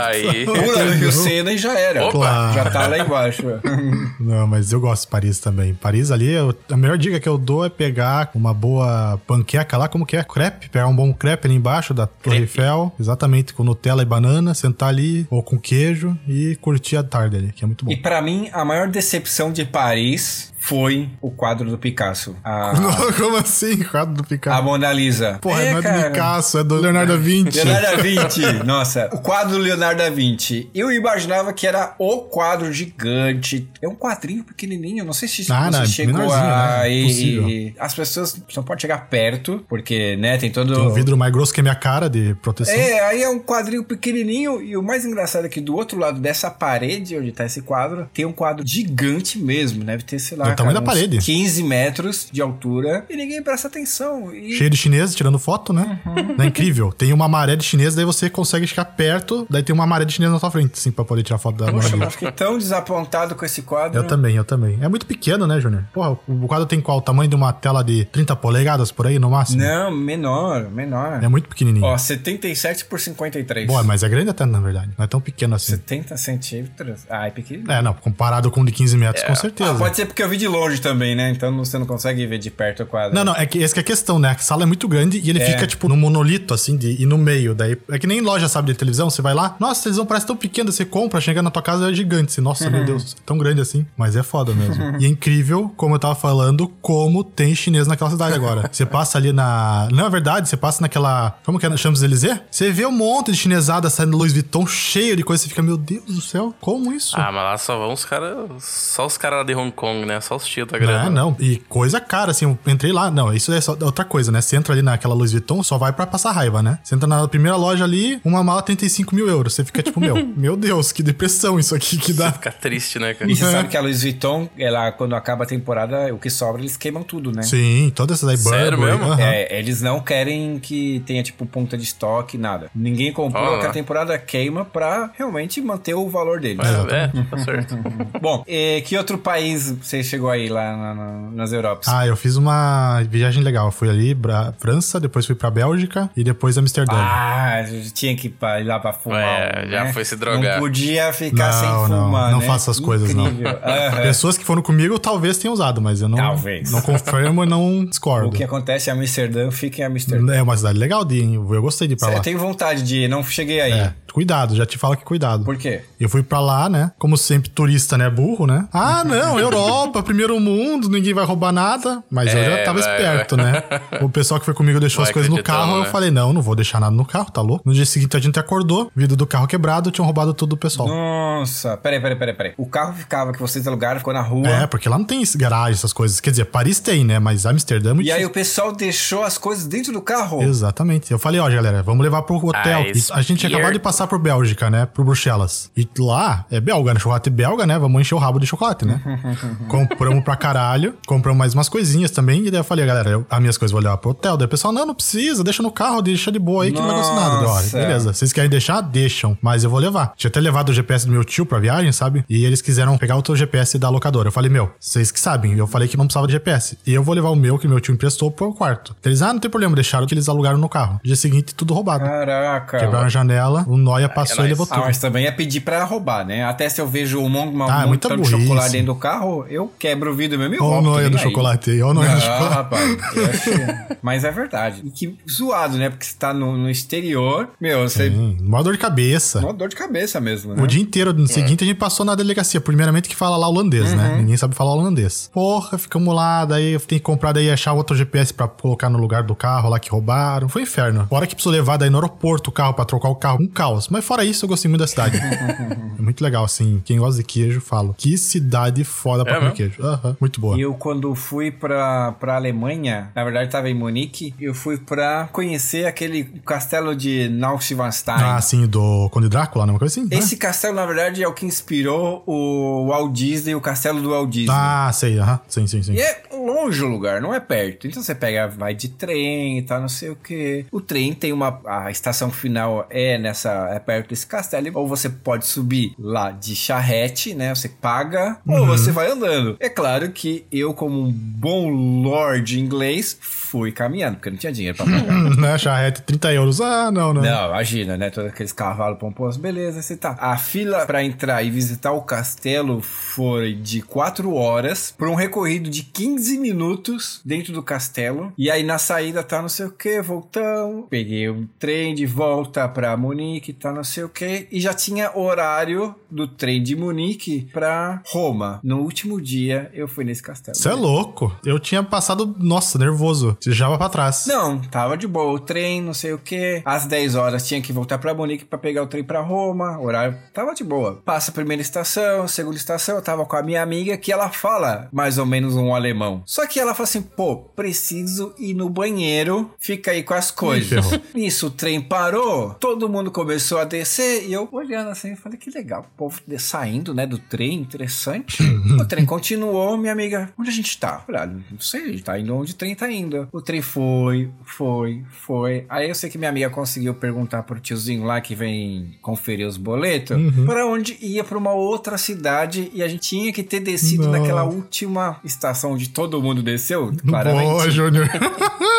[0.07, 0.45] Aí.
[0.47, 2.07] Pula no Rio Sena e já era.
[2.07, 2.53] Opa!
[2.55, 3.43] Já tá lá embaixo.
[4.21, 5.75] Não, mas eu gosto de Paris também.
[5.75, 9.89] Paris ali, eu- a melhor dica que eu dou é pegar uma boa panqueca lá,
[9.89, 10.25] como que é?
[10.25, 10.69] Crepe.
[10.69, 12.93] Pegar um bom crepe ali embaixo da Torre Eiffel.
[12.99, 14.55] Exatamente, com Nutella e banana.
[14.55, 17.93] Sentar ali, ou com queijo e curtir a tarde ali, que é muito bom.
[17.93, 22.37] E pra mim, a maior decepção de Paris foi o quadro do Picasso.
[22.45, 22.73] A,
[23.17, 23.79] Como assim?
[23.85, 24.63] Quadro do a Picasso.
[24.63, 25.39] Mona Lisa.
[25.41, 26.11] Porra, não é do cara.
[26.11, 27.59] Picasso, é do Leonardo da Vinci.
[27.63, 28.43] Leonardo da Vinci.
[28.65, 30.69] Nossa, o quadro do Leonardo da Vinci.
[30.75, 33.69] Eu imaginava que era o quadro gigante.
[33.81, 35.05] É um quadrinho pequenininho.
[35.05, 36.79] Não sei se Ah, você não, chegou a...
[36.81, 36.91] né?
[36.93, 37.39] e-
[37.69, 40.75] e as pessoas não podem chegar perto, porque, né, tem todo...
[40.75, 42.75] Tem um vidro mais grosso que a minha cara de proteção.
[42.75, 46.21] É, aí é um quadrinho pequenininho e o mais engraçado é que do outro lado
[46.21, 50.48] dessa parede onde tá esse quadro, tem um quadro gigante mesmo, deve ter, sei lá,
[50.51, 51.19] Do tamanho da parede.
[51.19, 54.35] 15 metros de altura e ninguém presta atenção.
[54.35, 56.01] E Cheio de chineses tirando foto, né?
[56.07, 56.37] Uhum.
[56.43, 56.93] É incrível.
[56.93, 60.13] Tem uma maré de chinês, daí você consegue chegar perto, daí tem uma maré de
[60.13, 63.35] chinês na sua frente, assim, pra poder tirar foto da Poxa, eu fiquei tão desapontado
[63.35, 63.99] com esse quadro.
[63.99, 64.79] Eu também, eu também.
[64.81, 65.85] É muito pequeno, né, Júnior?
[65.93, 66.99] Porra, o quadro tem qual?
[66.99, 69.63] O tamanho de uma tela de 30 polegadas por aí, no máximo?
[69.63, 71.23] Não, menor, menor.
[71.23, 71.85] É muito pequenininho.
[71.85, 73.67] Ó, 77 por 53.
[73.67, 74.91] Boa, mas é grande até, na verdade.
[74.97, 75.73] Não é tão pequeno assim.
[75.73, 77.01] 70 centímetros.
[77.09, 77.71] Ah, é pequeno.
[77.71, 79.73] É, não, comparado com o de 15 metros, com certeza.
[79.73, 81.31] Ah, pode ser porque eu vi de longe também, né?
[81.31, 83.15] Então você não consegue ver de perto o quadro.
[83.15, 84.31] Não, não, é que essa que é a questão, né?
[84.31, 85.47] A sala é muito grande e ele É.
[85.53, 87.55] fica, tipo, no monolito, assim, de, e no meio.
[87.55, 90.27] Daí, é que nem loja, sabe, de televisão, você vai lá, nossa, a televisão parece
[90.27, 92.33] tão pequena, você compra, chega na tua casa é gigante.
[92.33, 92.71] Você, nossa, Uhum.
[92.71, 93.85] meu Deus, tão grande assim.
[93.97, 94.97] Mas é foda mesmo.
[95.01, 98.69] e é incrível, como eu tava falando, como tem chinês naquela cidade agora.
[98.73, 99.89] Você passa ali na.
[99.93, 101.39] Não é verdade, você passa naquela.
[101.45, 101.77] Como que é?
[101.77, 102.41] Champs-Élysées?
[102.51, 105.77] Você vê um monte de chinesada saindo Louis Vuitton cheio de coisa, você fica, meu
[105.77, 107.15] Deus do céu, como isso?
[107.17, 108.37] Ah, mas lá só vão os caras.
[108.63, 110.21] Só os caras lá de Hong Kong, né?
[110.47, 111.07] Tios da grana.
[111.07, 111.37] É, não.
[111.41, 113.11] E coisa cara, assim, eu entrei lá.
[113.11, 114.41] Não, isso é só outra coisa, né?
[114.41, 116.79] Você entra ali naquela Louis Vuitton, só vai pra passar raiva, né?
[116.83, 119.55] Você entra na primeira loja ali, uma mala 35 mil euros.
[119.55, 122.33] Você fica tipo, meu, meu Deus, que depressão isso aqui que dá.
[122.33, 123.31] Fica triste, né, cara?
[123.31, 123.51] E você É.
[123.51, 127.03] sabe que a Louis Vuitton, ela, quando acaba a temporada, o que sobra, eles queimam
[127.03, 127.43] tudo, né?
[127.43, 129.13] Sim, todas essas aí, Sério Burberry, mesmo?
[129.15, 129.23] aham.
[129.23, 132.71] É, eles não querem que tenha, tipo, ponta de estoque, nada.
[132.75, 133.61] Ninguém comprou, Ah.
[133.61, 136.67] que a temporada queima pra realmente manter o valor deles.
[136.67, 137.77] É, é, tá certo.
[138.21, 141.87] Bom, e que outro país você chegou aí lá na- na- nas Europas?
[141.87, 143.67] Ah, eu fiz uma viagem legal.
[143.67, 146.97] Eu fui ali pra França, depois fui pra Bélgica e depois Amsterdã.
[146.97, 147.63] Ah,
[147.95, 149.21] tinha que ir lá pra fumar.
[149.23, 149.93] É, um, já né?
[149.93, 150.55] foi se drogar.
[150.55, 152.47] Não podia ficar sem não, não, fumar, não né?
[152.47, 153.27] faça essas coisas, não.
[153.29, 153.59] Incrível.
[153.63, 154.03] Aham.
[154.03, 156.71] Pessoas que foram comigo talvez tenham usado, mas eu não, Talvez.
[156.71, 158.29] não confirmo e não discordo.
[158.29, 160.35] O que acontece em Amsterdã, fica em Amsterdã.
[160.35, 162.15] É uma cidade legal de ir, eu gostei de ir pra lá.
[162.17, 163.73] Eu tenho vontade de ir, não cheguei aí.
[163.73, 165.45] É, cuidado, já te falo que cuidado.
[165.45, 165.83] Por quê?
[165.99, 166.93] Eu fui pra lá, né?
[166.99, 168.09] Como sempre, turista, né?
[168.11, 168.69] Burro, né?
[168.73, 172.03] Ah, não, Europa, primeiro mundo, ninguém vai roubar nada.
[172.11, 173.63] Mas eu já É, tava vai, esperto, né?
[174.01, 175.77] O pessoal que foi comigo deixou Vai as coisas no carro.
[175.77, 175.89] Eu né?
[175.91, 177.63] falei, não, não vou deixar nada no carro, tá louco?
[177.67, 180.89] No dia seguinte a gente acordou, vidro do carro quebrado, tinham roubado tudo do pessoal.
[180.89, 182.55] Nossa, peraí, peraí, peraí, peraí.
[182.57, 184.49] O carro ficava que vocês alugaram, ficou na rua.
[184.49, 186.21] É, porque lá não tem garagem, essas coisas.
[186.21, 187.19] Quer dizer, Paris tem, né?
[187.19, 190.43] Mas Amsterdã é muito E aí o pessoal deixou as coisas dentro do carro.
[190.43, 191.11] Exatamente.
[191.11, 192.85] Eu falei, ó, galera, vamos levar pro hotel.
[193.11, 194.87] Ah, a gente acabado de passar por Bélgica, né?
[194.87, 195.71] Por Bruxelas.
[195.77, 197.01] E lá é belga, né?
[197.01, 197.79] Chocolate belga, né?
[197.79, 199.01] Vamos encher o rabo de chocolate, né?
[199.69, 200.95] compramos pra caralho.
[201.07, 202.47] Compramos mais umas coisinhas também.
[202.47, 204.37] E daí eu falei, galera, eu, as minhas coisas vou levar pro hotel.
[204.37, 206.87] Daí o pessoal, não, não precisa, deixa no carro, deixa de boa aí que não
[206.87, 207.37] vai acontecer nada.
[207.37, 207.77] Daí, Nossa.
[207.77, 208.81] ó, beleza, vocês querem deixar?
[208.81, 209.37] Deixam.
[209.43, 210.13] Mas eu vou levar.
[210.17, 212.25] Tinha até levado o GPS do meu tio pra viagem, sabe?
[212.29, 214.29] E eles quiseram pegar outro GPS da locadora.
[214.29, 215.57] Eu falei, meu, vocês que sabem.
[215.57, 216.79] Eu falei que não precisava de GPS.
[216.87, 218.95] E eu vou levar o meu, que meu tio emprestou, pro quarto.
[219.05, 221.01] Eles, ah, não tem problema, deixaram que eles alugaram no carro.
[221.03, 222.05] Dia seguinte, tudo roubado.
[222.05, 222.79] Caraca.
[222.79, 224.51] Quebraram a janela, o Noia passou e nóis.
[224.51, 226.45] levou Ah, mas também é pedir pra roubar, né?
[226.45, 228.31] Até se eu vejo um monte, uma, Ah, é um de burrice.
[228.43, 230.91] chocolate dentro do carro, eu quebro o vidro mesmo e Olha o roubo.
[230.91, 231.23] Noia do aí.
[231.23, 232.55] chocolate aí, olha o Noia do chocolate.
[232.55, 232.99] rapaz.
[233.29, 234.83] acho- Mas é verdade.
[234.85, 235.91] E que zoado, né?
[235.91, 238.09] Porque você tá no, no exterior, meu, você.
[238.11, 239.39] Hum, mó dor de cabeça.
[239.41, 240.63] Uma dor de cabeça mesmo, né?
[240.63, 242.61] O dia inteiro, no seguinte, a gente passou na delegacia.
[242.61, 243.97] Primeiramente que fala lá holandês, Uhum.
[243.97, 244.17] né?
[244.19, 245.31] Ninguém sabe falar holandês.
[245.33, 248.99] Porra, ficamos lá, daí eu tenho que comprar daí achar outro GPS pra colocar no
[248.99, 250.49] lugar do carro lá que roubaram.
[250.49, 251.07] Foi um inferno.
[251.09, 253.39] Fora que precisou levar daí no aeroporto o carro pra trocar o carro.
[253.41, 253.78] Um caos.
[253.91, 255.17] Mas fora isso, eu gostei muito da cidade.
[255.99, 256.83] é muito legal, assim.
[256.85, 257.95] Quem gosta de queijo, falo.
[257.97, 259.57] Que cidade foda pra É comer mesmo?
[259.57, 259.83] queijo.
[259.83, 260.57] Aham, muito boa.
[260.57, 265.29] E eu, quando fui pra, pra Alemanha, na verdade tava em Munique, eu fui pra
[265.33, 268.23] conhecer aquele castelo de Neuschwanstein.
[268.23, 269.73] Ah, sim, do Conde Drácula, né?
[269.73, 270.09] Uma coisa assim?
[270.09, 270.17] né?
[270.17, 274.29] Esse castelo, na verdade, é o que inspirou o Walt Disney, o castelo do Walt
[274.31, 274.55] Disney.
[274.55, 275.41] Ah, sei, aham.
[275.49, 275.95] Sim, sim, sim.
[275.95, 277.87] E é longe o lugar, não é perto.
[277.87, 280.65] Então você pega, vai de trem e tal, não sei o que.
[280.71, 281.61] O trem tem uma.
[281.67, 283.68] A estação final é nessa.
[283.75, 284.59] É perto desse castelo.
[284.75, 287.55] Ou você pode subir lá de charrete, né?
[287.55, 289.57] Você paga, ou você vai andando.
[289.61, 294.77] É claro que eu, como um bom lord inglês, fui caminhando, porque não tinha dinheiro
[294.77, 295.37] pra pagar.
[295.37, 295.59] né?
[295.59, 296.61] Charrete, 30 euros.
[296.61, 297.23] Ah, não, não.
[297.23, 298.11] Não, imagina, né?
[298.11, 299.41] Todos aqueles cavalos pomposos.
[299.41, 300.17] Beleza, você tá.
[300.19, 305.71] A fila pra entrar e visitar o castelo foi de 4 horas por um recorrido
[305.71, 308.33] de 15 minutos dentro do castelo.
[308.37, 310.87] E aí na saída tá não sei o que, voltamos.
[310.91, 314.47] Peguei um trem de volta pra Munique, tá não sei o que.
[314.51, 318.61] E já tinha horário do trem de Munique pra Roma.
[318.63, 320.57] No último dia eu fui nesse castelo.
[320.57, 321.35] Você é louco.
[321.45, 323.37] Eu tinha passado, nossa, nervoso.
[323.41, 324.27] Você já vai pra trás.
[324.27, 325.33] Não, tava de boa.
[325.33, 326.63] O trem, não sei o que.
[326.65, 329.79] Às 10 horas tinha que voltar pra Munique pra pegar o trem pra Roma.
[329.79, 331.01] Horário tava de boa.
[331.05, 332.97] Passa a primeira estação, segunda estação.
[332.97, 336.23] Eu tava com a minha amiga que ela fala mais ou menos um alemão.
[336.25, 339.51] Só que ela fala assim: pô, preciso ir no banheiro.
[339.59, 340.87] Fica aí com as coisas.
[341.15, 342.55] Nisso o trem parou.
[342.55, 344.29] Todo mundo começou a descer.
[344.29, 345.87] E eu olhando assim, falei: que legal.
[345.95, 347.55] O povo saindo, né, do trem.
[347.55, 348.43] Interessante.
[348.79, 349.77] o trem continuou.
[349.79, 350.99] Minha amiga, onde a gente tá?
[350.99, 353.29] Falei, ah, não sei, a gente tá indo onde o trem tá indo.
[353.33, 355.65] O trem foi, foi, foi.
[355.69, 359.57] Aí eu sei que minha amiga conseguiu perguntar pro tiozinho lá que vem conferir os
[359.57, 364.05] boletos pra onde ia pra uma outra cidade e a gente tinha que ter descido
[364.05, 364.13] Não.
[364.13, 367.51] naquela última estação onde todo mundo desceu, claramente.
[367.51, 368.09] Boa, Júnior.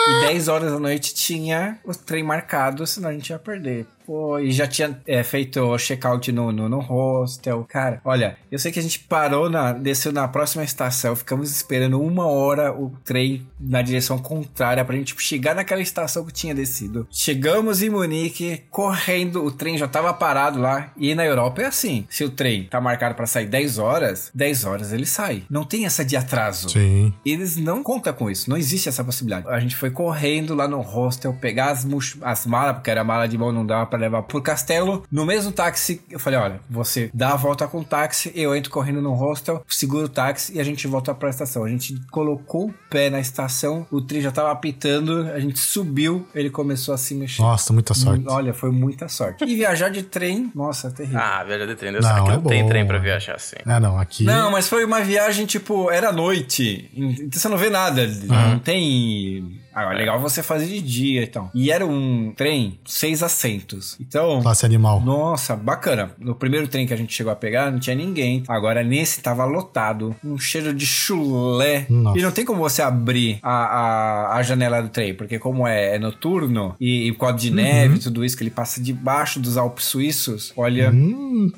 [0.10, 3.86] E 10 horas da noite tinha o trem marcado, senão a gente ia perder.
[4.10, 7.64] Pô, e já tinha é, feito o check-out no, no, no hostel.
[7.70, 12.02] Cara, olha, eu sei que a gente parou, na, desceu na próxima estação, ficamos esperando
[12.02, 17.08] uma hora o trem na direção contrária pra gente chegar naquela estação que tinha descido.
[17.12, 20.92] Chegamos em Munique, correndo, o trem já tava parado lá.
[20.98, 24.64] E na Europa é assim: se o trem tá marcado pra sair 10 horas, 10
[24.66, 25.44] horas ele sai.
[25.48, 26.68] Não tem essa de atraso.
[26.70, 27.14] Sim.
[27.24, 29.48] Eles não contam com isso, não existe essa possibilidade.
[29.48, 31.88] A gente foi correndo lá no hostel, pegar as,
[32.24, 35.04] as malas, porque era mala de mão, não dava pra levar pro castelo.
[35.12, 38.72] No mesmo táxi, eu falei: olha, você dá a volta com o táxi, eu entro
[38.72, 41.64] correndo no hostel, seguro o táxi e a gente volta pra estação.
[41.64, 46.28] A gente colocou o pé na estação, o trem já tava apitando, a gente subiu,
[46.34, 47.42] ele começou a se mexer.
[47.42, 48.24] Nossa, muita sorte.
[48.24, 49.44] Hum, Olha, foi muita sorte.
[49.44, 51.20] E viajar de trem, nossa, é terrível.
[51.20, 51.92] Ah, velho de trem.
[51.92, 52.70] Deus Não, aqui é não tem boa.
[52.70, 53.56] trem pra viajar assim.
[53.66, 54.24] Ah, não, aqui.
[54.24, 56.90] Não, mas foi uma viagem, tipo, era noite.
[56.96, 58.06] Então você não vê nada.
[58.24, 59.60] Não tem.
[59.74, 61.50] Ah, é legal você fazer de dia e tal.
[61.54, 63.98] E era um trem, seis assentos.
[64.00, 64.42] Então.
[64.42, 65.02] Classe animal.
[65.02, 66.12] Nossa, bacana.
[66.20, 68.44] No primeiro trem que a gente chegou a pegar, não tinha ninguém.
[68.48, 70.16] Agora nesse tava lotado.
[70.24, 71.86] Um cheiro de chulé.
[71.90, 72.20] Nossa.
[72.20, 75.96] E não tem como você abrir a, a, a janela do trem, porque como é,
[75.96, 79.40] é noturno e, e por causa de neve e tudo isso, que ele passa debaixo
[79.40, 80.92] dos Alpes suíços, olha.
[80.92, 81.52] Hum,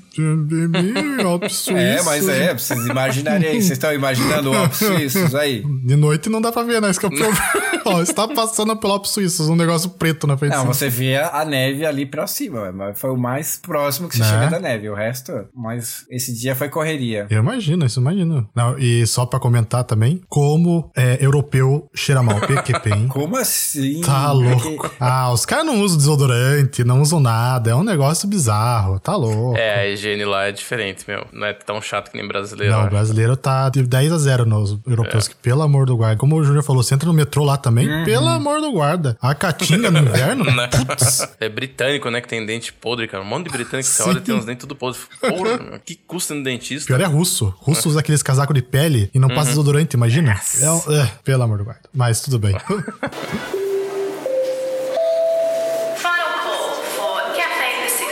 [1.26, 1.82] Alpes Suíços.
[1.82, 3.56] É, mas é, vocês imaginarem aí.
[3.56, 5.64] Vocês estão imaginando o Alpes Suíços aí?
[5.84, 6.90] De noite não dá pra ver, né?
[6.90, 7.38] Esse que é o problema.
[8.12, 10.54] Ó, você tá passando pelo Alpes Suíços, um negócio preto na frente.
[10.56, 14.24] Não, você vê a neve ali pra cima, mas foi o mais próximo que você
[14.24, 14.30] Né?
[14.30, 14.90] chega da neve.
[14.90, 17.28] O resto, mas esse dia foi correria.
[17.30, 18.48] Eu imagino, isso eu imagino.
[18.56, 23.08] Não, e só pra comentar também, como é, europeu cheira mal, PQP, hein?
[23.08, 24.02] Como assim?
[24.02, 24.92] Tá louco.
[25.00, 27.72] Ah, os caras não usam desodorante, não usam nada.
[27.72, 29.00] É um negócio bizarro.
[29.00, 29.58] Tá louco.
[29.58, 31.26] É, a higiene lá é diferente, meu.
[31.32, 32.74] Não é tão chato que nem brasileiro.
[32.74, 36.18] Não, o brasileiro tá de 10 a 0 nos europeus, que pelo amor do guarda.
[36.18, 39.18] Como o Júnior falou, você entra no metrô lá também, pelo amor do guarda.
[39.22, 40.68] A caatinga no inverno, Né?
[40.68, 41.28] putz.
[41.40, 42.22] É britânico, né?
[42.22, 43.24] Que tem dente podre, cara.
[43.24, 45.00] Um monte de britânico que você olha e tem uns dentes tudo podre.
[45.20, 46.88] Porra, que custa no dentista?
[46.88, 47.54] Pior é russo.
[47.60, 50.40] Russo usa aqueles casacos de pele e não passa desodorante, imagina?
[50.60, 51.82] É, é, pelo amor do guarda.
[51.94, 52.56] Mas tudo bem.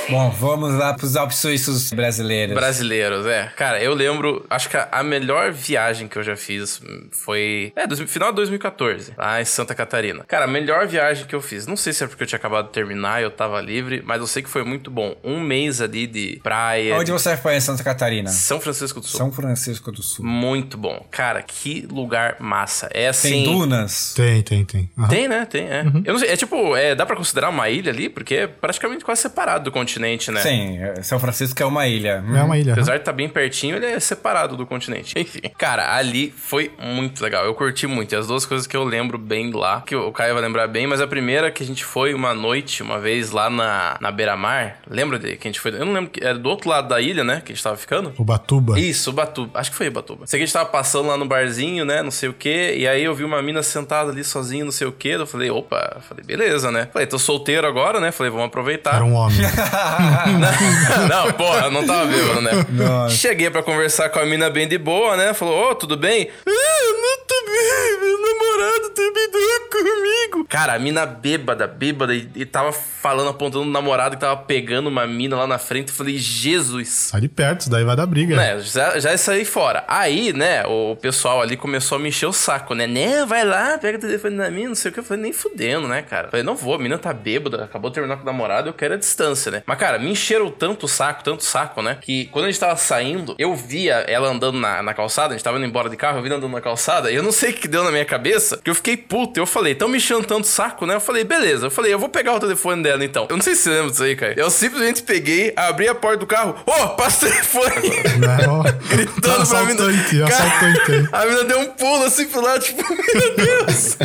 [0.09, 2.55] Bom, vamos lá pros Suíços brasileiros.
[2.55, 3.51] Brasileiros, é.
[3.55, 7.71] Cara, eu lembro, acho que a, melhor viagem que eu já fiz foi.
[7.75, 10.23] É, dois- final de 2014, lá em Santa Catarina.
[10.27, 11.67] Cara, a melhor viagem que eu fiz.
[11.67, 14.19] Não sei se é porque eu tinha acabado de terminar e eu tava livre, mas
[14.19, 15.15] eu sei que foi muito bom.
[15.23, 16.95] Um mês ali de praia.
[16.95, 18.29] Onde você foi em Santa Catarina?
[18.29, 19.17] São Francisco do Sul.
[19.17, 20.25] São Francisco do Sul.
[20.25, 21.05] Muito bom.
[21.11, 22.89] Cara, que lugar massa.
[22.93, 23.29] É assim.
[23.29, 24.13] Tem dunas?
[24.15, 24.89] tem, tem, tem.
[24.97, 25.07] Aham.
[25.07, 25.45] Tem, né?
[25.45, 25.83] Tem, é.
[26.05, 28.09] Eu não sei, é tipo, é, dá pra considerar uma ilha ali?
[28.09, 29.98] Porque é praticamente quase separado do continente,
[30.31, 30.41] né?
[30.41, 32.23] Sim, é, São Francisco é uma ilha.
[32.35, 32.73] É uma ilha.
[32.73, 35.13] Apesar de estar bem pertinho, ele é separado do continente.
[35.19, 35.41] Enfim.
[35.57, 37.45] Cara, ali foi muito legal.
[37.45, 38.13] Eu curti muito.
[38.13, 40.87] E as duas coisas que eu lembro bem lá, que o Caio vai lembrar bem,
[40.87, 44.77] mas a primeira que a gente foi uma noite, uma vez lá na, na beira-mar.
[44.89, 45.71] Lembra de que a gente foi?
[45.73, 46.09] Eu não lembro.
[46.09, 47.41] que Era do outro lado da ilha, né?
[47.43, 48.13] Que a gente tava ficando.
[48.17, 48.79] Ubatuba.
[48.79, 49.59] Isso, Ubatuba.
[49.59, 50.25] Acho que foi Ubatuba.
[50.27, 52.01] Sei que a gente tava passando lá no barzinho, né?
[52.01, 52.75] Não sei o quê.
[52.77, 55.09] E aí eu vi uma mina sentada ali sozinha, não sei o quê.
[55.09, 55.97] Eu falei, opa.
[56.07, 56.87] Falei, beleza, né?
[56.91, 58.11] Falei, tô solteiro agora, né?
[58.11, 58.95] Falei, vamos aproveitar.
[58.95, 59.37] Era um homem.
[61.09, 62.51] não, porra, eu não tava bêbado, né?
[62.69, 63.15] Nossa.
[63.15, 65.33] Cheguei pra conversar com a mina bem de boa, né?
[65.33, 66.29] Falou, ô, tudo bem?
[66.45, 70.09] Ah, não tô bem, meu namorado terminou comigo.
[70.29, 70.47] comigo.
[70.49, 74.87] Cara, a mina bêbada, bêbada, e, e tava falando, apontando no namorado que tava pegando
[74.87, 75.89] uma mina lá na frente.
[75.89, 76.89] Eu falei, Jesus.
[76.89, 78.35] Sai de perto, isso daí vai dar briga.
[78.35, 79.83] Né, já, já saí fora.
[79.87, 82.87] Aí, né, o pessoal ali começou a me encher o saco, né?
[82.87, 84.99] Né, vai lá, pega o telefone da mina, não sei o que.
[84.99, 86.27] Eu falei, nem fudendo, né, cara?
[86.27, 88.73] Eu falei, não vou, a mina tá bêbada, acabou de terminar com o namorado, eu
[88.73, 89.63] quero a distância, né?
[89.65, 91.97] Mas, cara, me encheram tanto o saco, tanto saco, né?
[92.01, 95.43] Que quando a gente tava saindo, eu via ela andando na, na calçada, a gente
[95.43, 97.51] tava indo embora de carro, eu vi ela andando na calçada, e eu não sei
[97.51, 99.39] o que deu na minha cabeça, que eu fiquei puto.
[99.39, 100.95] Eu falei, tão me enchendo tanto saco, né?
[100.95, 101.67] Eu falei, beleza.
[101.67, 103.27] Eu falei, eu vou pegar o telefone dela então.
[103.29, 104.33] Eu não sei se você lembra disso aí, cara.
[104.35, 107.89] Eu simplesmente peguei, abri a porta do carro, ô, oh, passa o telefone.
[108.19, 109.83] Não, Gritando pra mina.
[110.27, 111.09] assaltante.
[111.11, 113.97] A mina deu um pulo assim pro lado, tipo, meu Deus.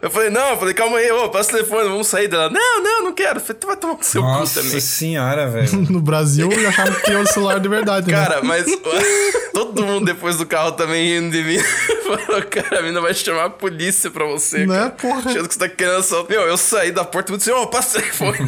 [0.00, 2.50] eu falei, não, eu falei, calma aí, ô, passa o telefone, vamos sair dela.
[2.50, 3.38] Não, não, não quero.
[3.38, 4.80] Eu falei, tu vai tomar no seu cu Nossa também.
[4.80, 5.86] senhora, velho.
[5.90, 8.16] No Brasil, eu achava que tinha o celular de verdade, né?
[8.16, 8.66] Cara, mas
[9.52, 11.58] todo mundo depois do carro também rindo de mim.
[12.06, 14.64] Falou, cara, a mina vai chamar a polícia pra você.
[14.66, 14.90] Né, cara.
[14.90, 15.30] porra?
[15.30, 16.24] Achando que você tá querendo só.
[16.28, 18.38] Meu, eu saí da porta e disse, ô, passa o telefone.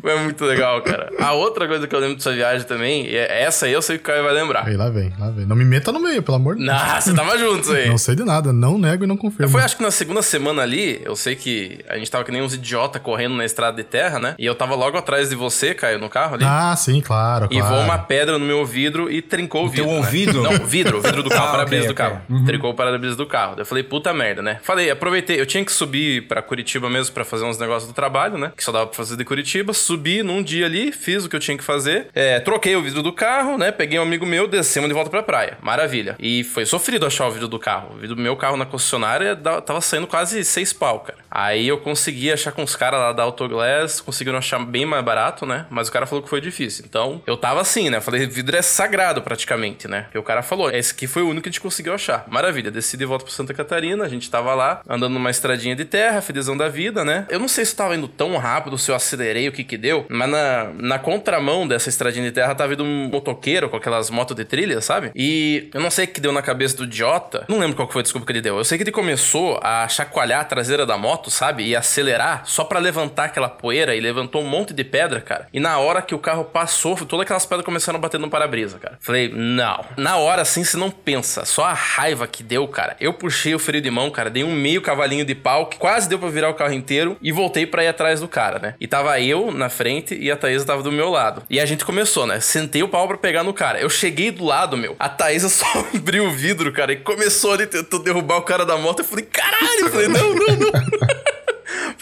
[0.00, 1.10] Foi muito legal, cara.
[1.18, 3.96] A outra coisa que eu lembro dessa viagem também, e é- essa aí eu sei
[3.96, 4.66] que o Caio vai lembrar.
[4.66, 5.46] Aí lá vem, lá vem.
[5.46, 6.76] Não me meta no meio, pelo amor de Deus.
[6.76, 7.88] Nah, você tava juntos aí.
[7.88, 9.50] Não sei de nada, não nego e não confirmo.
[9.50, 12.42] Foi acho que na segunda semana ali, eu sei que a gente tava que nem
[12.42, 14.34] uns idiota correndo na estrada de terra, né?
[14.38, 16.44] E eu tava logo atrás de você, Caio, no carro ali.
[16.46, 17.74] Ah, sim, claro, E claro.
[17.74, 19.84] voou uma pedra no meu vidro e trincou o vidro.
[19.84, 19.98] teu né?
[19.98, 20.42] ouvido?
[20.42, 22.20] Não, vidro, o vidro do carro, Ah, para-brisa ok, do carro.
[22.46, 23.52] Trincou o para-brisa do carro.
[23.56, 24.58] Daí Eu falei, puta merda, né?
[24.62, 25.40] Falei, aproveitei.
[25.40, 28.52] Eu tinha que subir pra Curitiba mesmo pra fazer uns negócios do trabalho, né?
[28.56, 29.72] Que só dava pra fazer de Curitiba.
[29.72, 32.08] Subi num dia ali, fiz o que eu tinha que fazer.
[32.14, 33.70] É, troquei o vidro do carro, né?
[33.72, 35.58] Peguei um amigo meu, descemos de volta pra praia.
[35.62, 36.16] Maravilha.
[36.18, 37.92] E foi sofrido achar o vidro do carro.
[37.94, 41.18] O vidro do meu carro na concessionária tava saindo quase seis pau, cara.
[41.30, 45.13] Aí eu consegui achar com os caras lá da Autoglass, conseguiram achar bem mais barato,
[45.46, 45.66] né?
[45.70, 46.84] Mas o cara falou que foi difícil.
[46.88, 48.00] Então, eu tava assim, né?
[48.00, 50.06] Falei, vidro é sagrado praticamente, né?
[50.14, 52.24] E o cara falou, esse aqui foi o único que a gente conseguiu achar.
[52.28, 55.84] Maravilha, desci de volta pra Santa Catarina, a gente tava lá, andando numa estradinha de
[55.84, 57.26] terra, felizão da vida, né?
[57.28, 60.06] Eu não sei se tava indo tão rápido, se eu acelerei, o que que deu,
[60.08, 64.36] mas na, na contramão dessa estradinha de terra tava indo um motoqueiro com aquelas motos
[64.36, 65.10] de trilha, sabe?
[65.14, 68.00] E eu não sei o que deu na cabeça do idiota, não lembro qual foi
[68.00, 68.56] a desculpa que ele deu.
[68.56, 71.66] Eu sei que ele começou a chacoalhar a traseira da moto, sabe?
[71.66, 75.48] E acelerar só pra levantar aquela poeira e levantou um monte de pedra, cara.
[75.52, 78.78] E na hora que o carro passou, todas aquelas pedras começaram a bater no para-brisa,
[78.78, 78.98] cara.
[79.00, 79.84] Falei, não.
[79.96, 81.44] Na hora, assim, você não pensa.
[81.44, 82.96] Só a raiva que deu, cara.
[83.00, 84.30] Eu puxei o freio de mão, cara.
[84.30, 87.16] Dei um meio cavalinho de pau, que quase deu pra virar o carro inteiro.
[87.22, 88.74] E voltei pra ir atrás do cara, né?
[88.80, 91.42] E tava eu na frente e a Thaisa tava do meu lado.
[91.48, 92.40] E a gente começou, né?
[92.40, 93.80] Sentei o pau pra pegar no cara.
[93.80, 94.96] Eu cheguei do lado, meu.
[94.98, 96.92] A Thaisa só abriu o vidro, cara.
[96.92, 99.00] E começou ali, tentou derrubar o cara da moto.
[99.00, 99.80] Eu falei, caralho.
[99.80, 101.13] Eu falei, não, não, não.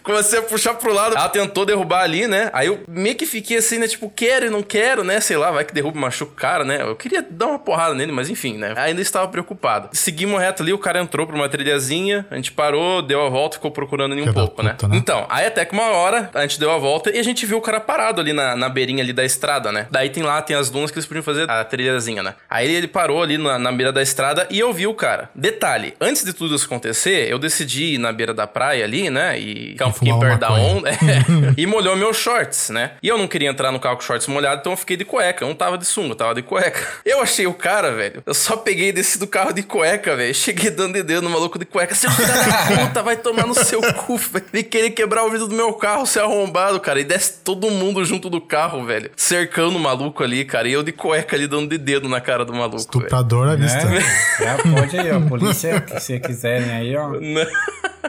[0.03, 1.17] Comecei a puxar pro lado.
[1.17, 2.51] Ela tentou derrubar ali, né?
[2.53, 3.87] Aí eu meio que fiquei assim, né?
[3.87, 5.21] Tipo, quero e não quero, né?
[5.21, 6.83] Sei lá, vai que derruba e machuca o cara, né?
[6.83, 8.75] Eu queria dar uma porrada nele, mas enfim, né?
[8.77, 9.89] Ainda estava preocupado.
[9.93, 13.57] Seguimos reto ali, o cara entrou pra uma trilhazinha, a gente parou, deu a volta,
[13.57, 14.73] ficou procurando ali um pouco, né?
[14.73, 14.97] puta, né?
[14.97, 17.59] Então, aí até que uma hora a gente deu a volta e a gente viu
[17.59, 19.87] o cara parado ali na, na beirinha ali da estrada, né?
[19.91, 22.35] Daí tem lá, tem as dunas que eles podiam fazer a trilhazinha, né?
[22.49, 25.31] Aí ele parou ali na, na beira da estrada e eu vi o cara.
[25.35, 29.39] Detalhe, antes de tudo isso acontecer, eu decidi ir na beira da praia ali, né?
[29.39, 30.77] E um pouquinho fumar uma perto da maconha.
[30.79, 30.91] onda.
[30.91, 32.93] é, e molhou meus shorts, né?
[33.03, 35.45] E eu não queria entrar no carro com shorts molhados, então eu fiquei de cueca.
[35.45, 36.81] Eu não tava de sunga, eu tava de cueca.
[37.05, 38.23] Eu achei o cara, velho.
[38.25, 40.35] Eu só peguei e desci do carro de cueca, velho.
[40.35, 41.95] Cheguei dando de dedo no maluco de cueca.
[41.95, 44.45] Seu filho da puta, vai tomar no seu cu, velho.
[44.53, 47.01] E querer quebrar o vidro do meu carro, ser arrombado, cara.
[47.01, 49.11] E desce todo mundo junto do carro, velho.
[49.17, 50.69] Cercando o maluco ali, cara.
[50.69, 52.77] E eu de cueca ali dando de dedo na cara do maluco.
[52.77, 53.85] Estuprador à vista.
[53.85, 54.01] Né?
[54.39, 55.21] Já pode aí, ó.
[55.29, 57.11] Polícia, se quiserem aí, ó.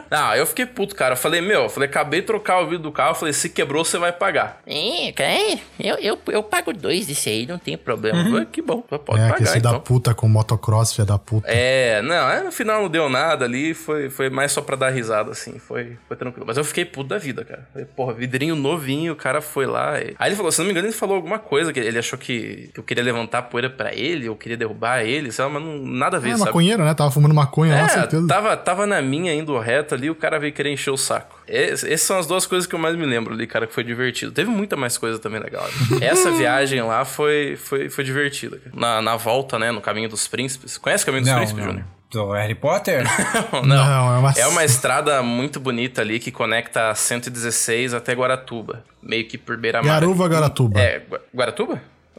[0.09, 1.13] Não, eu fiquei puto, cara.
[1.13, 3.11] Eu falei, meu, eu falei, acabei de trocar o vidro do carro.
[3.11, 4.61] Eu falei, se quebrou, você vai pagar.
[4.65, 8.23] É, cara, é, eu, eu, eu pago dois desse aí, não tem problema.
[8.23, 9.79] Falei, que bom, pode É, que pagar esse da então.
[9.81, 11.47] puta com motocross, filha da puta.
[11.49, 14.89] É, não, é, no final não deu nada ali, foi, foi mais só pra dar
[14.89, 16.45] risada, assim, foi, foi tranquilo.
[16.47, 17.67] Mas eu fiquei puto da vida, cara.
[17.71, 19.99] Falei, porra, vidrinho novinho, o cara foi lá.
[20.01, 22.17] e- Aí ele falou, se não me engano, ele falou alguma coisa, que ele achou
[22.19, 25.49] que, que eu queria levantar a poeira pra ele, eu queria derrubar ele, sei lá,
[25.51, 26.45] mas não, nada a ver, É, sabe?
[26.45, 26.93] maconheiro, né?
[26.93, 28.27] Tava fumando maconha lá, É, certeza.
[28.27, 31.41] tava, tava na minha, indo reto ali, o cara veio querer encher o saco.
[31.47, 33.83] Es- Essas são as duas coisas que eu mais me lembro ali, cara, que foi
[33.83, 34.31] divertido.
[34.31, 35.63] Teve muita mais coisa também legal.
[35.91, 35.97] né?
[36.07, 38.57] Essa viagem lá foi, foi, foi divertida.
[38.57, 38.75] cara.
[38.75, 40.77] Na, na volta, né, no Caminho dos Príncipes.
[40.77, 41.71] Conhece o Caminho dos Não, Príncipes, não.
[41.71, 41.87] Júnior?
[42.11, 43.03] Do Harry Potter?
[43.51, 48.13] Não, Não, é uma- É uma estrada muito bonita ali que conecta a 116 até
[48.13, 48.83] Guaratuba.
[49.01, 49.99] Meio que por beira-mar.
[49.99, 50.79] Garuva, Garatuba.
[50.79, 51.21] É, Gua-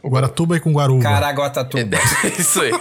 [0.03, 0.09] Guaratuba?
[0.15, 1.03] Guaratuba e com Guaruva.
[1.03, 1.97] Caraguatatuba.
[2.37, 2.71] isso aí.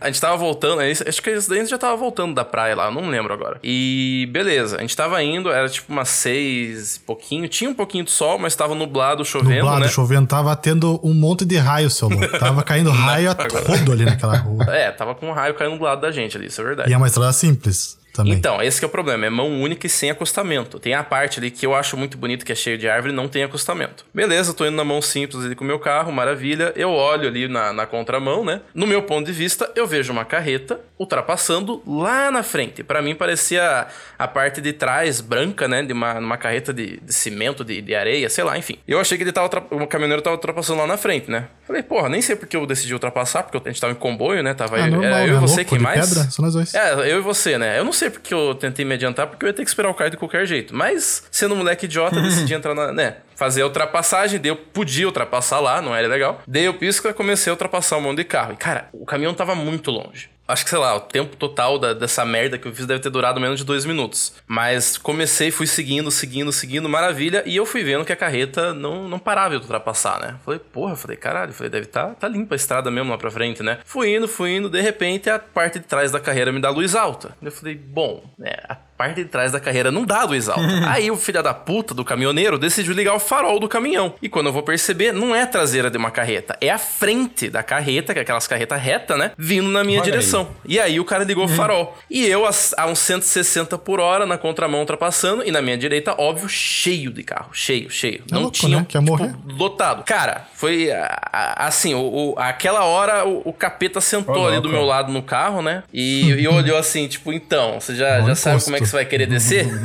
[0.00, 2.74] A gente tava voltando, é acho que daí a gente já tava voltando da praia
[2.76, 3.58] lá, não lembro agora.
[3.62, 8.04] E beleza, a gente tava indo, era tipo umas seis e pouquinho, tinha um pouquinho
[8.04, 9.88] de sol, mas tava nublado, chovendo, Nublado, né?
[9.88, 12.38] chovendo, tava tendo um monte de raio, seu louco.
[12.38, 14.64] Tava caindo raio a todo ali naquela rua.
[14.74, 16.92] É, tava com um raio caindo do lado da gente ali, isso é E verdade.
[16.92, 17.96] é uma estrada simples.
[18.16, 18.32] Também.
[18.34, 20.78] Então, esse que é o problema, é mão única e sem acostamento.
[20.78, 23.28] Tem a parte ali que eu acho muito bonito, que é cheio de árvore, não
[23.28, 24.04] tem acostamento.
[24.14, 26.72] Beleza, tô indo na mão simples ali com o meu carro, maravilha.
[26.74, 28.60] Eu olho ali na, na contramão, né?
[28.74, 32.82] No meu ponto de vista, eu vejo uma carreta ultrapassando lá na frente.
[32.82, 33.86] Pra mim parecia
[34.18, 35.82] a parte de trás branca, né?
[35.82, 38.78] De uma, numa carreta de, de cimento, de, de areia, sei lá, enfim.
[38.86, 41.46] Eu achei que ele tava, o caminhoneiro tava ultrapassando lá na frente, né?
[41.66, 44.54] Falei, porra, nem sei porque eu decidi ultrapassar, porque a gente tava em comboio, né?
[44.54, 45.36] Tava Ah, eu, normal, era eu né?
[45.36, 46.08] e você, Louco quem mais?
[46.08, 46.74] pedra, só nós dois.
[46.74, 47.78] É, eu e você, né?
[47.78, 49.94] Eu não sei porque eu tentei me adiantar, porque eu ia ter que esperar o
[49.94, 50.74] Caio de qualquer jeito.
[50.74, 52.92] Mas, sendo um moleque idiota, decidi entrar na.
[52.92, 53.16] né?
[53.34, 56.42] Fazer a ultrapassagem, daí eu podia ultrapassar lá, não era legal.
[56.52, 58.52] Eu pisco e comecei a ultrapassar um monte de carro.
[58.52, 60.30] E, cara, o caminhão tava muito longe.
[60.48, 63.10] Acho que, sei lá, o tempo total da- dessa merda que eu fiz deve ter
[63.10, 64.32] durado menos de dois minutos.
[64.46, 67.42] Mas comecei, fui seguindo, seguindo, seguindo, maravilha.
[67.46, 70.36] E eu fui vendo que a carreta não, não parava de ultrapassar, né?
[70.44, 73.62] Falei, porra, falei, caralho, falei, deve tá, tá limpa a estrada mesmo lá pra frente,
[73.62, 73.78] né?
[73.84, 76.94] Fui indo, fui indo, de repente a parte de trás da carreira me dá luz
[76.94, 77.36] alta.
[77.42, 78.52] Eu falei, bom, né?
[78.68, 80.62] A parte de trás da carreira não dá luz alta.
[80.88, 84.14] Aí o filho da puta do caminhoneiro decidiu ligar o farol do caminhão.
[84.22, 87.50] E quando eu vou perceber, não é a traseira de uma carreta, é a frente
[87.50, 89.32] da carreta, que é aquelas carretas reta, né?
[89.36, 90.35] Vindo na minha Olha direção.
[90.64, 91.96] E aí o cara ligou o farol.
[92.10, 96.48] E eu a, uns 160 por hora na contramão ultrapassando e na minha direita, óbvio,
[96.48, 98.22] cheio de carro, cheio, cheio.
[98.30, 98.86] não louco, tinha, né?
[98.88, 99.34] Tipo, morrer.
[99.48, 100.02] lotado.
[100.04, 100.88] Cara, foi
[101.32, 102.00] assim, o,
[102.32, 105.82] o- aquela hora o, o capeta sentou Ô, ali do meu lado no carro, né?
[105.92, 108.96] E, e olhou assim, tipo, então, você já, Bom já sabe como é que você
[108.96, 109.66] vai querer descer?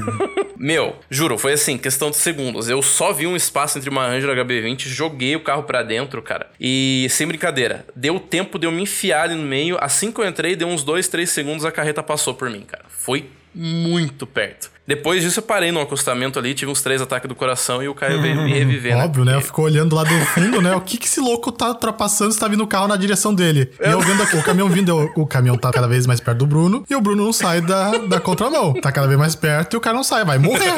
[0.57, 2.69] Meu, juro, foi assim, questão de segundos.
[2.69, 6.51] Eu só vi um espaço entre uma Ranger HB20, joguei o carro pra dentro, cara.
[6.59, 9.75] E sem brincadeira, deu tempo de eu me enfiar ali no meio.
[9.81, 12.85] Assim que eu entrei, deu uns 2, 3 segundos, a carreta passou por mim, cara.
[12.89, 14.69] Foi muito perto.
[14.87, 17.93] Depois disso, eu parei no acostamento ali, tive uns três ataques do coração e o
[17.93, 19.03] Caio veio me reviver, né?
[19.05, 19.39] Óbvio, né?
[19.39, 20.75] Ficou olhando lá do fundo, né?
[20.75, 23.71] O que que esse louco tá ultrapassando se tá vindo o carro na direção dele?
[23.79, 26.39] E eu vendo aqui, o caminhão vindo, eu- o caminhão tá cada vez mais perto
[26.39, 28.73] do Bruno e o Bruno não sai da, da contramão.
[28.73, 30.25] Tá cada vez mais perto e o cara não sai.
[30.25, 30.71] Vai morrer.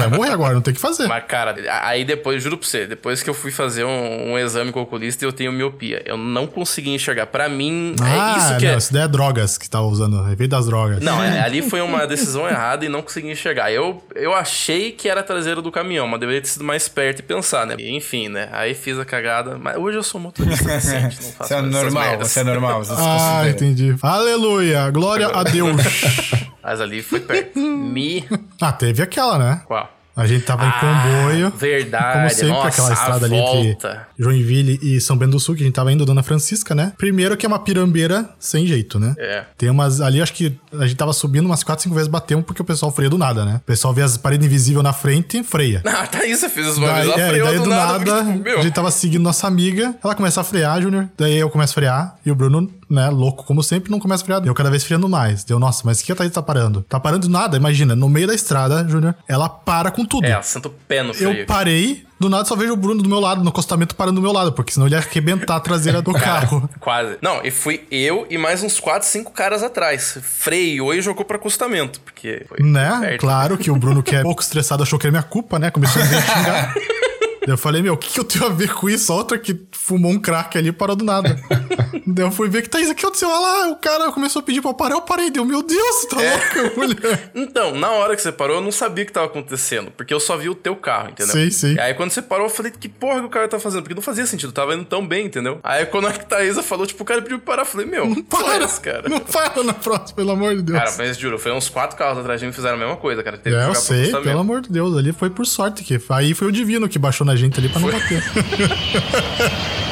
[0.00, 1.06] Vai morrer agora, não tem o que fazer.
[1.06, 4.72] Mas, cara, aí depois, juro pra você, depois que eu fui fazer um, um exame
[4.72, 6.02] com o oculista, eu tenho miopia.
[6.04, 7.26] Eu não consegui enxergar.
[7.26, 8.76] Pra mim, Ah, é isso que não, é.
[8.76, 10.20] isso daí é drogas que tá usando.
[10.30, 11.00] Efeito das drogas.
[11.00, 13.72] Não, é, ali foi uma decisão errada e não consegui enxergar.
[13.72, 17.20] Eu, eu achei que era a traseira do caminhão, mas deveria ter sido mais perto
[17.20, 17.74] e pensar, né?
[17.78, 18.48] E, enfim, né?
[18.52, 19.58] Aí fiz a cagada.
[19.58, 22.84] Mas hoje eu sou motorista decente, não faço Você é essas normal, você é normal.
[22.84, 23.96] Você Ah, entendi.
[24.02, 24.90] Aleluia.
[24.90, 25.76] Glória a Deus.
[26.62, 27.58] Mas ali foi perto.
[27.58, 28.28] Me.
[28.60, 29.62] Ah, teve aquela, né?
[29.66, 29.90] Qual?
[30.14, 31.50] A gente tava em Ah, comboio.
[31.56, 32.12] verdade.
[32.18, 33.96] Como sempre, Nossa, aquela estrada ali entre.
[34.18, 36.92] Joinville e São Bento do Sul, que a gente tava indo, Dona Francisca, né?
[36.98, 39.14] Primeiro que é uma pirambeira sem jeito, né?
[39.18, 39.44] É.
[39.56, 40.00] Tem umas.
[40.00, 42.92] Ali, acho que a gente tava subindo umas 4, 5 vezes, batemos porque o pessoal
[42.92, 43.56] freia do nada, né?
[43.56, 45.82] O pessoal vê as paredes invisíveis na frente freia.
[45.92, 48.58] Ah, tá isso, eu fiz isso uma Daí, é, daí do nada, porque, tipo, meu,
[48.58, 51.08] a gente tava seguindo nossa amiga, ela começa a frear, Júnior.
[51.16, 54.26] Daí eu começo a frear e o Bruno, né, louco como sempre, não começa a
[54.26, 54.42] frear.
[54.44, 55.44] Eu cada vez freando mais.
[55.44, 56.82] Deu, nossa, mas o que a Thaís tá parando?
[56.88, 60.26] Tá parando do nada, imagina, no meio da estrada, Júnior, ela para com tudo.
[60.26, 61.40] É, senta o pé no freio.
[61.40, 64.22] Eu parei, do nada só vejo o Bruno do meu lado, no acostamento parando do
[64.22, 66.68] meu lado, porque senão ele ia arrebentar a traseira do carro.
[66.80, 67.16] Quase.
[67.22, 70.18] Não, e fui eu e mais uns 4, 5 caras atrás.
[70.22, 72.00] Freio e jogou pro acostamento.
[72.00, 72.98] Porque foi Né?
[73.00, 73.20] perto.
[73.20, 75.70] Claro que o Bruno, que é pouco estressado, achou que era minha culpa, né?
[75.70, 76.74] Começou a me xingar.
[77.46, 79.12] Eu falei, meu, o que, que eu tenho a ver com isso?
[79.12, 81.36] A outra que fumou um crack ali e parou do nada.
[82.06, 83.28] Daí eu fui ver que tá isso aqui aconteceu.
[83.28, 85.30] Olha lá, o cara começou a pedir pra eu parar, eu parei.
[85.30, 86.30] Deu, meu Deus, você tá É.
[86.32, 87.30] louca, mulher?
[87.34, 89.90] Então, na hora que você parou, eu não sabia o que tava acontecendo.
[89.90, 91.50] Porque eu só vi o teu carro, entendeu?
[91.50, 91.74] Sei.
[91.74, 93.82] E aí quando você parou, eu falei, que porra que o cara tá fazendo?
[93.82, 95.58] Porque não fazia sentido, tava indo tão bem, entendeu?
[95.62, 98.22] Aí quando a Thaisa falou, tipo, o cara pediu pra parar, eu falei, meu, não
[98.22, 99.08] Para, cara.
[99.08, 100.78] não para na próxima, pelo amor de Deus.
[100.78, 103.22] Cara, mas juro, foi uns quatro carros atrás de mim que fizeram a mesma coisa,
[103.22, 103.38] cara.
[103.38, 104.96] Teve é, eu sei, pelo amor de Deus.
[104.96, 106.00] Ali foi por sorte que.
[106.10, 108.22] Aí foi o divino que baixou na gente ali pra não bater.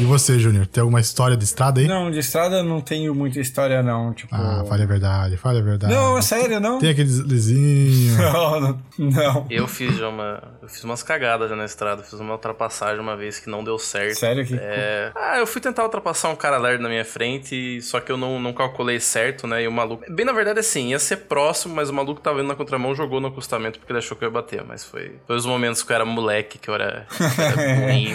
[0.00, 1.88] e você, Júnior, tem alguma história de estrada aí?
[1.88, 4.12] Não, de estrada eu não tenho muita história, não.
[4.12, 4.34] Tipo.
[4.34, 5.92] Ah, fale a verdade, fale a verdade.
[5.92, 6.78] Não, é sério, não.
[6.78, 8.16] Tem aquele deslizinho.
[8.18, 8.78] Não, não.
[8.98, 9.46] não.
[9.50, 10.42] Eu fiz uma.
[10.68, 12.02] Eu fiz umas cagadas já na estrada.
[12.02, 14.18] Fiz uma ultrapassagem uma vez que não deu certo.
[14.18, 14.54] Sério que.
[14.60, 15.10] É...
[15.14, 18.38] Ah, eu fui tentar ultrapassar um cara lerdo na minha frente, só que eu não,
[18.38, 19.62] não calculei certo, né?
[19.62, 20.04] E o maluco.
[20.12, 23.20] Bem, na verdade, assim, ia ser próximo, mas o maluco tava indo na contramão, jogou
[23.20, 24.64] no acostamento porque ele achou que eu ia bater.
[24.64, 25.16] Mas foi.
[25.26, 28.14] Foi os momentos que eu era moleque, que eu era, que eu era ruim.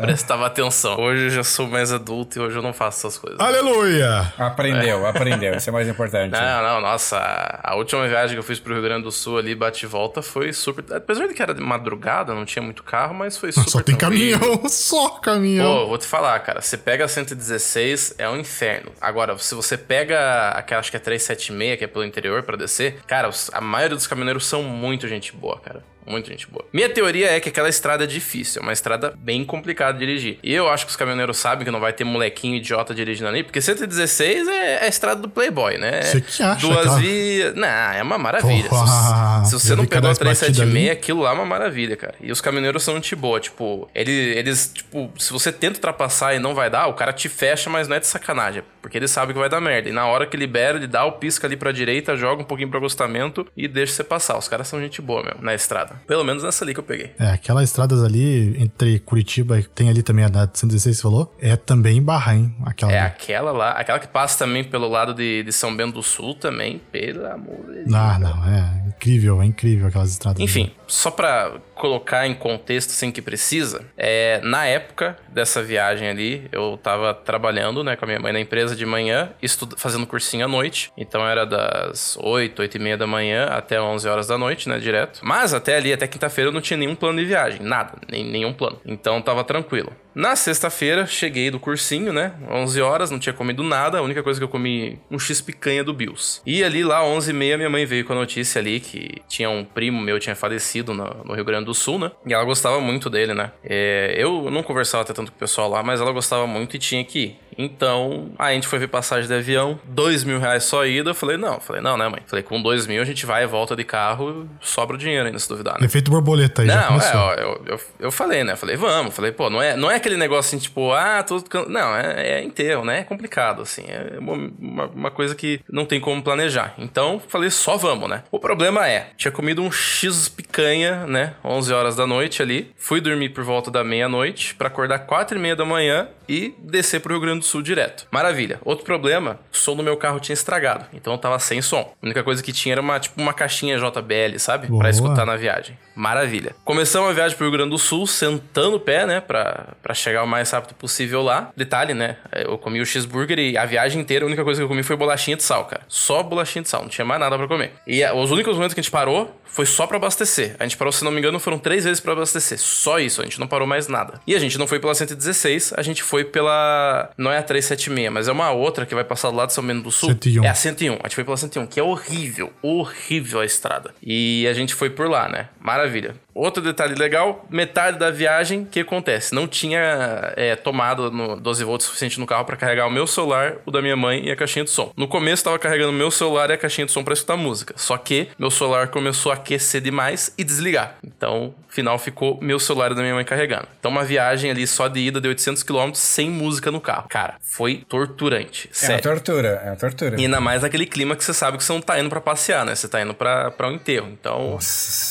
[0.00, 0.98] prestava atenção.
[0.98, 3.38] Hoje eu já sou mais adulto e hoje eu não faço essas coisas.
[3.38, 4.32] Aleluia!
[4.38, 5.54] Aprendeu, aprendeu.
[5.54, 6.32] Isso é mais importante.
[6.32, 9.36] Não, não, nossa, a a última viagem que eu fiz pro Rio Grande do Sul
[9.36, 10.84] ali, bate e volta, foi super.
[10.94, 13.70] Apesar de que era de madrugada, não tinha muito carro, mas foi super.
[13.70, 14.38] Só tem tranquilo.
[14.38, 15.80] caminhão, só caminhão.
[15.82, 18.92] Pô, vou te falar, cara, você pega a 116, é um inferno.
[19.00, 23.00] Agora, se você pega aquela, acho que é 376, que é pelo interior pra descer,
[23.06, 25.84] cara, a maioria dos caminhoneiros são muito gente boa, cara.
[26.06, 26.64] Muito gente boa.
[26.72, 30.38] Minha teoria é que aquela estrada é difícil, é uma estrada bem complicada de dirigir.
[30.42, 33.42] E eu acho que os caminhoneiros sabem que não vai ter molequinho idiota dirigindo ali,
[33.42, 36.02] porque 116 é, é a estrada do Playboy, né?
[36.02, 37.54] Você que acha, Duas vias.
[37.54, 38.68] Não, é uma maravilha.
[38.68, 40.90] Porra, se, se você não pegou a batida 376, ali.
[40.90, 42.14] aquilo lá é uma maravilha, cara.
[42.20, 46.38] E os caminhoneiros são gente boa, tipo, eles, eles, tipo, se você tenta ultrapassar e
[46.38, 49.32] não vai dar, o cara te fecha, mas não é de sacanagem, porque ele sabe
[49.32, 49.88] que vai dar merda.
[49.88, 52.68] E na hora que libera, ele dá o pisca ali pra direita, joga um pouquinho
[52.68, 54.36] pro acostamento e deixa você passar.
[54.36, 55.93] Os caras são gente boa mesmo, na estrada.
[56.06, 57.12] Pelo menos nessa ali que eu peguei.
[57.18, 61.34] É, aquelas estradas ali entre Curitiba, tem ali também a da 116 que você falou,
[61.40, 62.54] é também barra, hein?
[62.64, 63.06] Aquela É ali.
[63.06, 66.80] aquela lá, aquela que passa também pelo lado de, de São Bento do Sul também,
[66.90, 67.94] pelo amor de Deus.
[67.94, 70.40] Ah, não, é incrível, é incrível aquelas estradas.
[70.64, 70.72] ali.
[70.94, 76.78] Só pra colocar em contexto sem que precisa, é, na época dessa viagem ali, eu
[76.80, 79.30] tava trabalhando, né, com a minha mãe na empresa de manhã,
[79.76, 84.08] fazendo cursinho à noite, então era das 8, 8 e meia da manhã até 11
[84.08, 85.18] horas da noite, né, direto.
[85.24, 88.52] Mas até ali, até quinta-feira, eu não tinha nenhum plano de viagem, nada, nem, nenhum
[88.52, 88.80] plano.
[88.86, 89.92] Então tava tranquilo.
[90.14, 92.34] Na sexta-feira, cheguei do cursinho, né?
[92.48, 93.98] 11 horas, não tinha comido nada.
[93.98, 96.40] A única coisa que eu comi, um X picanha do Bills.
[96.46, 100.00] E ali lá, 11h30, minha mãe veio com a notícia ali que tinha um primo
[100.00, 102.10] meu tinha falecido no, no Rio Grande do Sul, né?
[102.26, 103.52] E ela gostava muito dele, né?
[103.62, 106.78] É, eu não conversava até tanto com o pessoal lá, mas ela gostava muito e
[106.78, 107.38] tinha que ir.
[107.58, 111.10] Então, a gente foi ver passagem de avião, dois mil reais só ida.
[111.10, 112.20] Eu falei, não, falei, não, né, mãe?
[112.26, 115.38] Falei, com dois mil a gente vai e volta de carro, sobra o dinheiro ainda,
[115.38, 115.86] se duvidar, né?
[115.86, 118.56] Efeito borboleta aí, Não, é, ó, eu, eu, eu falei, né?
[118.56, 119.14] Falei, vamos.
[119.14, 121.48] Falei, pô, não é, não é aquele negócio assim, tipo, ah, tudo.
[121.48, 123.00] can- Não, é, é enterro, né?
[123.00, 123.84] É complicado, assim.
[123.88, 126.74] É uma, uma- coisa que não tem como planejar.
[126.78, 128.24] Então, falei, só vamos, né?
[128.32, 131.34] O problema é, tinha comido um X picanha, né?
[131.44, 132.72] 11 horas da noite ali.
[132.76, 137.00] Fui dormir por volta da meia-noite pra acordar 4 e meia da manhã e descer
[137.00, 138.06] pro Rio Grande do Sul direto.
[138.10, 138.58] Maravilha.
[138.64, 140.86] Outro problema, o som do meu carro tinha estragado.
[140.92, 141.92] Então eu tava sem som.
[142.02, 144.66] A única coisa que tinha era uma, tipo, uma caixinha JBL, sabe?
[144.66, 144.80] Boa.
[144.80, 145.78] Pra escutar na viagem.
[145.94, 146.54] Maravilha.
[146.64, 149.20] Começamos a viagem pro Rio Grande do Sul, sentando o pé, né?
[149.20, 151.50] Pra, pra chegar o mais rápido possível lá.
[151.56, 152.16] Detalhe, né?
[152.32, 154.96] Eu comi o cheeseburger e a viagem inteira, a única coisa que eu comi foi
[154.96, 155.82] bolachinha de sal, cara.
[155.88, 157.72] Só bolachinha de sal, não tinha mais nada pra comer.
[157.86, 160.56] E os únicos momentos que a gente parou foi só pra abastecer.
[160.58, 162.58] A gente parou, se não me engano, foram três vezes pra abastecer.
[162.58, 164.20] Só isso, a gente não parou mais nada.
[164.26, 167.10] E a gente não foi pela 116, a gente foi pela.
[167.18, 169.66] Não é a 376, mas é uma outra que vai passar do lado de São
[169.66, 170.10] Bento do Sul.
[170.10, 170.44] 101.
[170.44, 170.92] É a 101.
[170.92, 172.52] A gente foi pela 101, que é horrível.
[172.62, 173.94] Horrível a estrada.
[174.02, 175.48] E a gente foi por lá, né?
[175.58, 176.14] Maravilha.
[176.34, 179.34] Outro detalhe legal: metade da viagem, o que acontece?
[179.34, 183.56] Não tinha é, tomada no 12 volts suficiente no carro pra carregar o meu celular,
[183.64, 184.92] o da minha mãe e a caixinha de som.
[184.96, 187.74] No começo tava carregando o meu celular e a caixinha de som pra escutar música.
[187.76, 190.96] Só que meu celular começou a aquecer demais e desligar.
[191.04, 193.68] Então, no final ficou meu celular e da minha mãe carregando.
[193.78, 197.06] Então, uma viagem ali só de ida de 800 km sem música no carro.
[197.08, 198.70] Cara, foi torturante.
[198.82, 200.20] É uma tortura, é uma tortura.
[200.20, 202.64] E ainda mais naquele clima que você sabe que você não tá indo pra passear,
[202.64, 202.74] né?
[202.74, 204.08] Você tá indo pra, pra um enterro.
[204.08, 204.58] Então,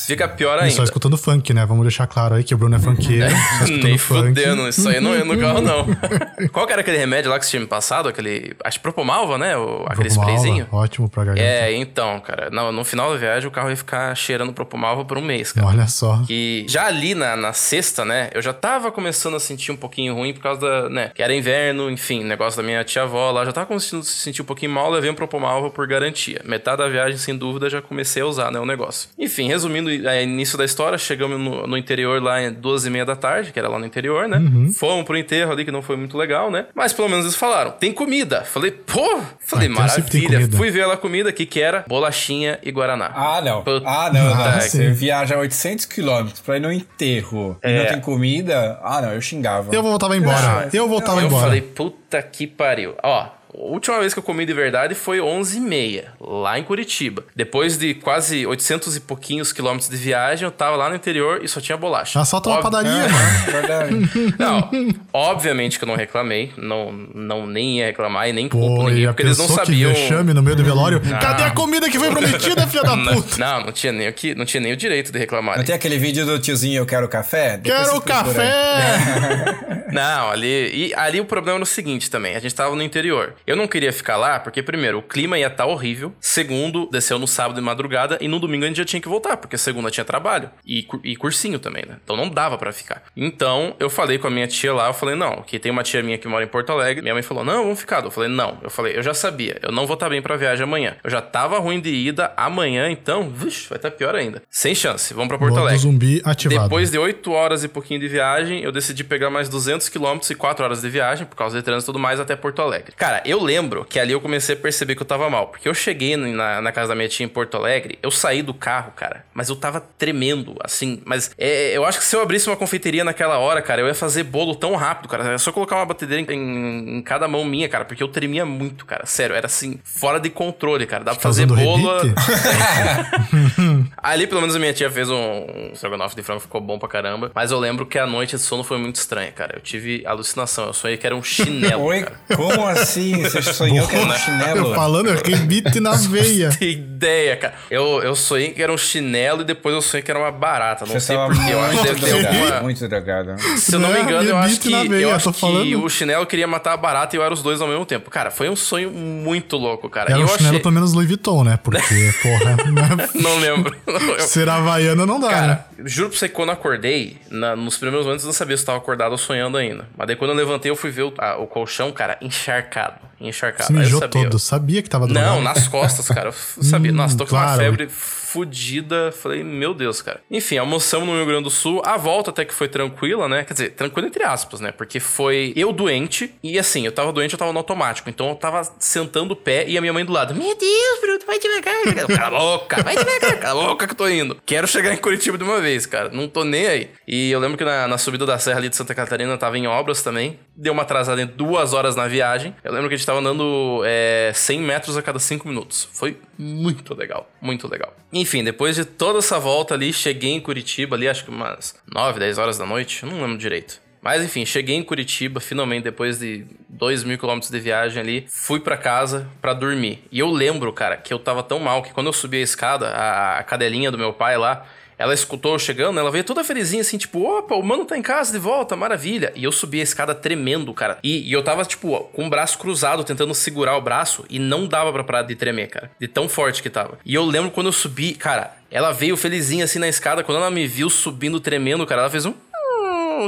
[0.07, 0.91] fica pior E só ainda.
[1.13, 1.65] Escutando funk, né?
[1.65, 3.25] Vamos deixar claro aí que o Bruno é funkeiro.
[3.63, 4.27] escutando Nem funk.
[4.27, 5.85] fudendo, isso aí não é no carro, não.
[6.51, 8.09] Qual que era aquele remédio lá que você tinha me passado?
[8.09, 8.55] Aquele.
[8.63, 9.55] Acho que Propomalva, né?
[9.57, 10.67] O, aquele lá, sprayzinho.
[10.71, 11.47] Ótimo pra garganta.
[11.47, 12.49] É, então, cara.
[12.49, 15.67] No, no final da viagem, o carro ia ficar cheirando Propomalva por um mês, cara.
[15.67, 16.21] Olha só.
[16.27, 18.29] Que já ali na, na sexta, né?
[18.33, 21.11] Eu já tava começando a sentir um pouquinho ruim por causa da, né?
[21.13, 23.45] Que era inverno, enfim, negócio da minha tia-avó lá.
[23.45, 26.41] Já tava começando a se sentir um pouquinho mal, levei um Propomalva por garantia.
[26.43, 28.59] Metade da viagem, sem dúvida, já comecei a usar, né?
[28.59, 29.09] O negócio.
[29.17, 33.05] Enfim, resumindo, é, início da história, chegamos no, no interior lá em duas e meia
[33.05, 34.37] da tarde, que era lá no interior, né?
[34.37, 34.71] Uhum.
[34.71, 36.65] Fomos pro enterro ali, que não foi muito legal, né?
[36.73, 38.41] Mas pelo menos eles falaram, tem comida.
[38.43, 40.49] Falei, pô, falei, Ah, então maravilha.
[40.55, 41.83] Fui ver lá a comida, que que era?
[41.87, 43.11] Bolachinha e Guaraná.
[43.15, 43.63] Ah, não.
[43.63, 44.33] Puta Ah, não.
[44.33, 44.59] Ah.
[44.61, 48.79] Você viaja 800 quilômetros pra ir no enterro e não tem comida.
[48.83, 49.73] Ah, não, eu xingava.
[49.73, 50.69] Eu voltava embora.
[50.73, 51.43] eu voltava eu embora.
[51.45, 52.95] falei, puta que pariu.
[53.03, 57.23] Ó, a última vez que eu comi de verdade foi 11h30, lá em Curitiba.
[57.35, 61.47] Depois de quase 800 e pouquinhos quilômetros de viagem, eu tava lá no interior e
[61.47, 62.19] só tinha bolacha.
[62.19, 63.45] Assalta uma Óbvio- padaria, É, mano.
[63.45, 64.33] verdade.
[64.39, 64.69] Não,
[65.13, 69.21] obviamente que eu não reclamei, não, não nem ia reclamar e nem culpo ninguém, porque
[69.23, 69.93] eles não pessoa que sabiam...
[69.93, 70.99] vexame no meio do velório.
[71.21, 73.37] Cadê a comida que foi prometida, filha da Não, puta?
[73.37, 75.57] não, não tinha nem o que, não tinha nem o direito de reclamar.
[75.57, 77.57] Não tem aquele vídeo do tiozinho Eu Quero Café?
[77.57, 79.83] Depois Quero café!
[79.93, 83.35] Não, ali, e ali o problema era o seguinte também, a gente tava no interior.
[83.45, 87.27] Eu não queria ficar lá porque primeiro, o clima ia estar horrível, segundo, desceu no
[87.27, 90.05] sábado de madrugada e no domingo a gente já tinha que voltar, porque segunda tinha
[90.05, 91.97] trabalho e, e cursinho também, né?
[92.03, 93.03] Então não dava pra ficar.
[93.15, 96.01] Então, eu falei com a minha tia lá, eu falei: "Não, que tem uma tia
[96.01, 97.01] minha que mora em Porto Alegre".
[97.01, 98.03] Minha mãe falou: "Não, vamos ficar".
[98.03, 98.57] Eu falei: "Não".
[98.61, 100.95] Eu falei: "Eu já sabia, eu não vou estar bem pra viagem amanhã.
[101.03, 104.41] Eu já tava ruim de ida amanhã, então, vixe, vai estar pior ainda.
[104.49, 105.13] Sem chance.
[105.13, 105.79] Vamos pra Porto Modo Alegre".
[105.79, 106.63] zumbi ativado.
[106.63, 110.35] Depois de 8 horas e pouquinho de viagem, eu decidi pegar mais 200 quilômetros e
[110.35, 112.93] 4 horas de viagem, por causa de trânsito e tudo mais, até Porto Alegre.
[112.95, 115.47] Cara, eu lembro que ali eu comecei a perceber que eu tava mal.
[115.47, 118.53] Porque eu cheguei na, na casa da minha tia em Porto Alegre, eu saí do
[118.53, 121.01] carro, cara, mas eu tava tremendo, assim.
[121.05, 123.95] Mas é, eu acho que se eu abrisse uma confeiteria naquela hora, cara, eu ia
[123.95, 125.33] fazer bolo tão rápido, cara.
[125.33, 128.85] É só colocar uma batedeira em, em cada mão minha, cara, porque eu tremia muito,
[128.85, 129.05] cara.
[129.05, 131.03] Sério, era assim, fora de controle, cara.
[131.03, 131.89] Dá pra Tá fazer bolo.
[133.97, 136.89] Ali, pelo menos, a minha tia fez um, um estrogonofe de frango, ficou bom pra
[136.89, 137.31] caramba.
[137.33, 139.55] Mas eu lembro que a noite de sono foi muito estranha, cara.
[139.55, 140.67] Eu tive alucinação.
[140.67, 142.17] Eu sonhei que era um chinelo, Oi, cara.
[142.35, 143.22] como assim?
[143.23, 144.57] Você sonhou que era um chinelo?
[144.69, 146.49] Eu falando, eu rebite na veia.
[146.49, 147.53] Que ideia, cara.
[147.69, 150.85] Eu, eu sonhei que era um chinelo e depois eu sonhei que era uma barata.
[150.85, 151.51] Não Você sei tava porquê.
[151.51, 152.61] Eu acho que deve ter alguma.
[152.61, 153.35] muito drogado.
[153.57, 155.39] Se eu não me Não, engano, eu acho que, na veia, eu eu acho que
[155.39, 155.83] falando.
[155.83, 158.09] o chinelo queria matar a barata e eu era os dois ao mesmo tempo.
[158.09, 160.11] Cara, foi um sonho muito louco, cara.
[160.11, 160.59] Era E um eu chinelo achei.
[160.61, 161.57] pelo menos Louis Vuitton, né?
[161.63, 161.79] Porque,
[162.21, 163.09] porra, né?
[163.15, 163.75] Não lembro.
[163.87, 165.59] Eu- ser havaiana não dá, né?
[165.85, 168.67] Juro pra você que quando acordei, na- nos primeiros momentos eu não sabia se eu
[168.67, 169.87] tava acordado ou sonhando ainda.
[169.97, 172.95] Mas daí quando eu levantei, eu fui ver o, a- o colchão, cara, encharcado.
[173.19, 173.71] Encharcado.
[173.71, 174.23] Eu mijou sabia.
[174.23, 174.39] todo.
[174.39, 175.35] Sabia que tava drogado.
[175.35, 176.29] Não, nas costas, cara.
[176.29, 176.91] Eu sabia.
[176.91, 177.61] Hum, Nossa, tô com uma claro.
[177.61, 177.89] febre
[178.33, 179.11] fudida.
[179.11, 180.21] Falei, meu Deus, cara.
[180.29, 181.83] Enfim, almoçamos no Rio Grande do Sul.
[181.85, 183.43] A volta até que foi tranquila, né?
[183.43, 184.71] Quer dizer, tranquila entre aspas, né?
[184.71, 186.33] Porque foi eu doente.
[186.41, 188.09] E assim, eu tava doente, eu tava no automático.
[188.09, 190.33] Então eu tava sentando o pé e a minha mãe do lado.
[190.33, 191.73] Meu Deus, Bruno, vai devagar.
[192.17, 194.37] Cala a boca, vai devagar, cala a boca que eu tô indo.
[194.45, 196.09] Quero chegar em Curitiba de uma vez, cara.
[196.09, 196.89] Não tô nem aí.
[197.07, 199.67] E eu lembro que na, na subida da serra ali de Santa Catarina tava em
[199.67, 200.39] obras também.
[200.55, 202.55] Deu uma atrasada em duas horas na viagem.
[202.63, 205.89] Eu lembro que a gente tava andando é, 100 metros a cada 5 minutos.
[205.91, 207.95] Foi muito legal, muito legal.
[208.11, 212.19] Enfim, depois de toda essa volta ali, cheguei em Curitiba ali, acho que umas 9,
[212.19, 213.05] 10 horas da noite.
[213.05, 213.81] Não lembro direito.
[214.03, 218.59] Mas enfim, cheguei em Curitiba, finalmente, depois de 2 mil quilômetros de viagem ali, fui
[218.59, 220.03] pra casa pra dormir.
[220.11, 222.89] E eu lembro, cara, que eu tava tão mal que quando eu subi a escada,
[222.89, 224.65] a, a cadelinha do meu pai lá,
[225.03, 228.01] ela escutou eu chegando, ela veio toda felizinha assim, tipo, opa, o mano tá em
[228.01, 229.33] casa de volta, maravilha.
[229.35, 230.97] E eu subi a escada tremendo, cara.
[231.03, 234.65] E, e eu tava, tipo, com o braço cruzado, tentando segurar o braço, e não
[234.65, 235.91] dava pra parar de tremer, cara.
[235.99, 236.97] De tão forte que tava.
[237.03, 240.49] E eu lembro quando eu subi, cara, ela veio felizinha assim na escada, quando ela
[240.49, 242.33] me viu subindo tremendo, cara, ela fez um.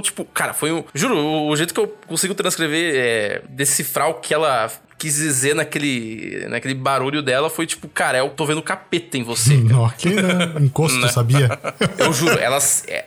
[0.01, 0.81] Tipo, cara, foi um.
[0.93, 5.55] Juro, o, o jeito que eu consigo transcrever, é, decifrar o que ela quis dizer
[5.55, 9.53] naquele, naquele barulho dela foi tipo, cara, eu tô vendo capeta em você.
[9.73, 10.53] Ó, que né?
[10.61, 11.59] encosto, sabia?
[11.97, 12.57] Eu juro, ela,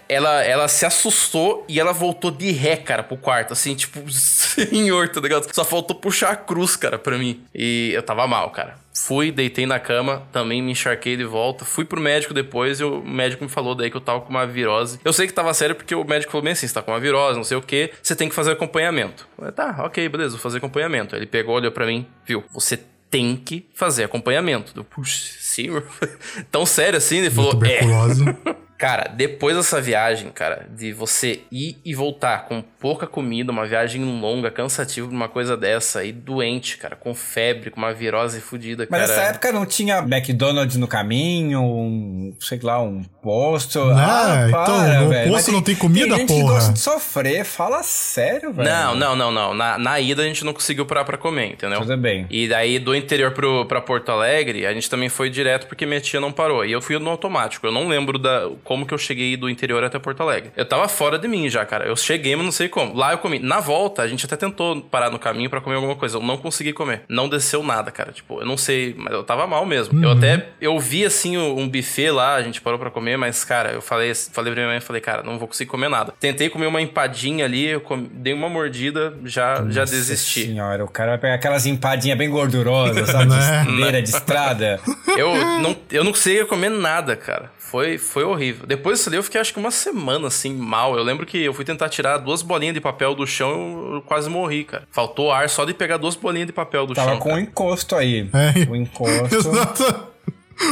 [0.09, 5.09] ela, ela se assustou e ela voltou de ré, cara, pro quarto, assim, tipo, senhor,
[5.09, 5.47] tá ligado?
[5.53, 7.41] Só faltou puxar a cruz, cara, pra mim.
[7.55, 8.76] E eu tava mal, cara.
[9.05, 11.64] Fui, deitei na cama, também me encharquei de volta.
[11.64, 14.46] Fui pro médico depois e o médico me falou daí que eu tava com uma
[14.46, 14.99] virose.
[15.05, 17.01] Eu sei que tava sério porque o médico falou bem assim: você tá com uma
[17.01, 19.26] virose, não sei o que, você tem que fazer acompanhamento.
[19.32, 21.14] Eu falei, tá, ok, beleza, vou fazer acompanhamento.
[21.14, 22.78] Ele pegou, olhou pra mim, viu, você
[23.11, 24.72] tem que fazer acompanhamento.
[24.76, 25.84] Eu, puxa, senhor.
[26.51, 27.18] Tão sério assim?
[27.18, 28.59] Ele falou, é.
[28.78, 34.04] Cara, depois dessa viagem, cara, de você ir e voltar com pouca comida, uma viagem
[34.04, 39.00] longa, cansativa, uma coisa dessa, e doente, cara, com febre, com uma virose fodida, Mas
[39.00, 39.12] cara.
[39.12, 43.84] nessa época não tinha McDonald's no caminho, um, sei lá, um posto.
[43.84, 45.32] Não, ah, então, para, no velho.
[45.32, 46.54] posto Mas não tem comida, tem gente que porra.
[46.54, 48.68] gosta de sofrer, fala sério, velho.
[48.68, 49.54] Não, não, não, não.
[49.54, 51.80] Na, na ida a gente não conseguiu parar pra comer, entendeu?
[51.80, 52.26] Tudo bem.
[52.30, 56.00] E daí do interior pro, pra Porto Alegre, a gente também foi direto porque minha
[56.00, 56.64] tia não parou.
[56.64, 57.66] E eu fui no automático.
[57.66, 60.50] Eu não lembro da, como que eu cheguei do interior até Porto Alegre.
[60.54, 61.86] Eu tava fora de mim já, cara.
[61.86, 62.94] Eu cheguei, mas não sei como.
[62.94, 63.38] Lá eu comi.
[63.38, 66.18] Na volta, a gente até tentou parar no caminho pra comer alguma coisa.
[66.18, 67.00] Eu não consegui comer.
[67.08, 68.12] Não desceu nada, cara.
[68.12, 70.04] Tipo, eu não sei, mas eu tava mal mesmo.
[70.04, 73.70] Eu até, eu vi assim um buffet lá, a gente parou pra comer, mas, cara,
[73.70, 76.12] eu falei, falei pra minha mãe, falei, cara, não vou conseguir comer nada.
[76.20, 80.44] Tentei comer uma empadinha ali, eu comi- dei uma mordida, já, já Nossa desisti.
[80.44, 83.30] Senhora, o cara vai pegar aquelas empadinhas bem gordurosas, sabe?
[83.64, 84.78] De beira de estrada.
[85.16, 87.50] Eu não, eu não conseguia comer nada, cara.
[87.58, 88.57] Foi, foi horrível.
[88.66, 90.96] Depois disso ali, eu fiquei acho que uma semana assim, mal.
[90.96, 94.02] Eu lembro que eu fui tentar tirar duas bolinhas de papel do chão eu, eu
[94.02, 94.84] quase morri, cara.
[94.90, 97.18] Faltou ar só de pegar duas bolinhas de papel do Tava chão.
[97.18, 98.28] com um encosto aí.
[98.32, 98.70] É.
[98.70, 99.34] O encosto.
[99.34, 100.09] Exato.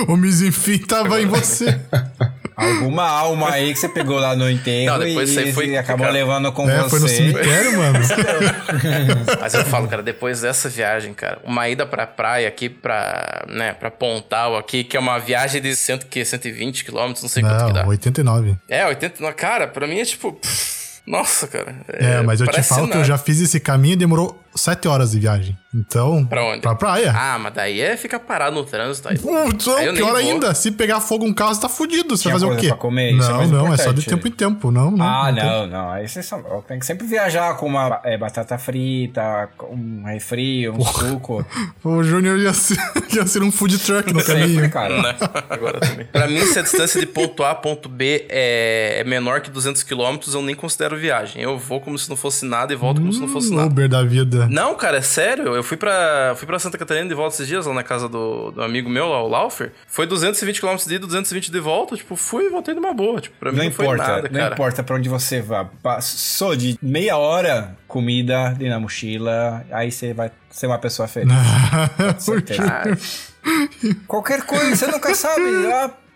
[0.08, 1.80] O Mizinfim tava em você.
[2.56, 5.76] Alguma alma aí que você pegou lá no enterro Não, depois e, aí foi e
[5.76, 6.12] acabou complicado.
[6.28, 6.88] levando com É, você.
[6.90, 7.98] foi no cemitério, mano.
[9.40, 13.72] Mas eu falo, cara, depois dessa viagem, cara, uma ida pra praia aqui pra, né,
[13.74, 17.66] pra Pontal aqui, que é uma viagem de cento, que, 120 quilômetros, não sei quanto
[17.66, 17.82] que dá.
[17.82, 18.56] Não, 89.
[18.68, 19.32] É, 80.
[19.34, 20.32] Cara, pra mim é tipo.
[20.32, 20.75] pff,
[21.06, 21.76] Nossa, cara.
[21.88, 23.04] É, mas eu te falo que eu nada.
[23.04, 25.56] já fiz esse caminho e demorou 7 horas de viagem.
[25.72, 26.24] Então.
[26.24, 26.62] Pra onde?
[26.62, 27.12] Pra praia.
[27.14, 29.08] Ah, mas daí é ficar parado no trânsito.
[29.08, 30.16] Aí, Putz, aí eu nem pior vou.
[30.16, 32.16] ainda, se pegar fogo um carro, você tá fudido.
[32.16, 32.68] Você Tinha vai fazer o quê?
[32.68, 33.12] pra comer?
[33.12, 34.70] Isso é não, não, é só de tempo em tempo.
[34.70, 35.06] Não, não.
[35.06, 35.44] Ah, tem.
[35.44, 35.90] não, não.
[35.90, 36.42] Aí vocês são.
[36.66, 41.44] Tem que sempre viajar com uma é, batata frita, um refri, um suco.
[41.84, 42.76] O Júnior ia, se-
[43.14, 44.70] ia ser um food truck no Sempre, caminho.
[44.70, 45.02] cara.
[45.02, 45.14] Né?
[45.50, 46.06] Agora também.
[46.06, 49.50] Pra mim, se a distância de ponto A a ponto B é, é menor que
[49.50, 51.42] 200 km, eu nem considero viagem.
[51.42, 53.68] Eu vou como se não fosse nada e volto como se não fosse nada.
[53.68, 54.46] Uber da vida.
[54.50, 55.54] Não, cara, é sério.
[55.54, 58.50] Eu fui pra, fui pra Santa Catarina de volta esses dias, lá na casa do,
[58.50, 59.72] do amigo meu, lá, o Laufer.
[59.86, 61.96] Foi 220 km de ida, 220 de volta.
[61.96, 63.20] Tipo, fui e voltei numa boa.
[63.20, 64.54] Tipo, pra mim Não não, foi importa, nada, não cara.
[64.54, 65.64] importa pra onde você vá.
[65.82, 71.32] Passou de meia hora, comida ali na mochila, aí você vai ser uma pessoa feliz.
[74.06, 75.42] Qualquer coisa, você nunca sabe.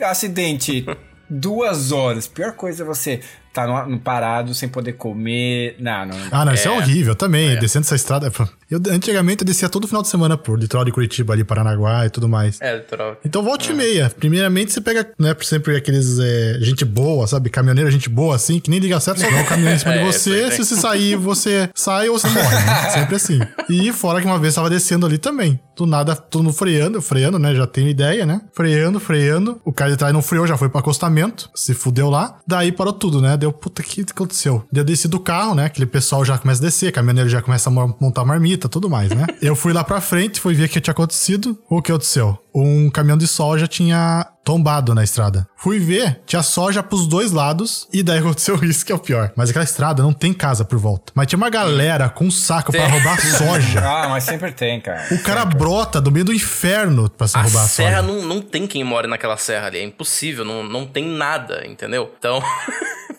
[0.00, 0.86] Ah, acidente,
[1.28, 2.26] duas horas.
[2.26, 3.20] Pior coisa é você
[3.54, 5.76] tá no, no parado sem poder comer.
[5.78, 6.16] Não, não.
[6.30, 7.56] Ah, não, isso é horrível também.
[7.58, 8.30] Descendo essa estrada.
[8.70, 12.10] Eu, antigamente eu descia todo final de semana por litoral de Curitiba, ali, Paranaguá e
[12.10, 12.60] tudo mais.
[12.60, 13.16] é, literal.
[13.24, 14.10] Então volta e meia.
[14.10, 17.48] Primeiramente você pega, né, sempre aqueles é, gente boa, sabe?
[17.48, 19.98] Caminhoneiro, gente boa, assim, que nem liga certo, só dá um caminhão em cima de
[20.04, 20.50] É, você.
[20.50, 22.90] Se você sair, você sai ou você morre, né?
[22.90, 23.38] Sempre assim.
[23.70, 25.60] E fora que uma vez tava descendo ali também.
[25.76, 27.54] Do nada, todo mundo freando, freando, né?
[27.54, 28.40] Já tenho ideia, né?
[28.52, 29.60] Freando, freando.
[29.64, 31.50] O cara de trás não freou, já foi pro acostamento.
[31.54, 32.38] Se fudeu lá.
[32.46, 33.36] Daí parou tudo, né?
[33.44, 34.64] Deu, puta, o que aconteceu?
[34.74, 35.66] Eu desci do carro, né?
[35.66, 39.10] Aquele pessoal já começa a descer, caminhoneiro já começa a mo- montar marmita, tudo mais,
[39.10, 39.26] né?
[39.42, 41.58] eu fui lá pra frente, fui ver o que tinha acontecido.
[41.68, 42.38] O que aconteceu?
[42.56, 45.46] Um caminhão de soja tinha tombado na estrada.
[45.56, 49.32] Fui ver, tinha soja pros dois lados e daí aconteceu isso que é o pior.
[49.36, 51.12] Mas aquela estrada não tem casa por volta.
[51.14, 53.80] Mas tinha uma galera com um saco pra roubar soja.
[53.84, 55.04] Ah, mas sempre tem, cara.
[55.12, 58.02] O cara brota do meio do inferno pra se A roubar a serra soja.
[58.02, 59.78] não, não tem quem mora naquela serra ali.
[59.78, 62.10] É impossível, não, não tem nada, entendeu?
[62.18, 62.40] Então,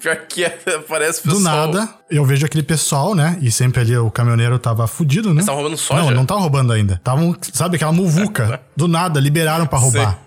[0.06, 0.50] pior que é,
[0.88, 1.68] parece pessoal.
[1.68, 3.38] Do nada, eu vejo aquele pessoal, né?
[3.42, 5.36] E sempre ali o caminhoneiro tava fudido, né?
[5.36, 6.02] Eles tavam roubando soja?
[6.04, 7.00] Não, não tava roubando ainda.
[7.04, 8.60] Tavam, sabe, aquela muvuca.
[8.76, 10.20] Do nada, liberaram pra roubar.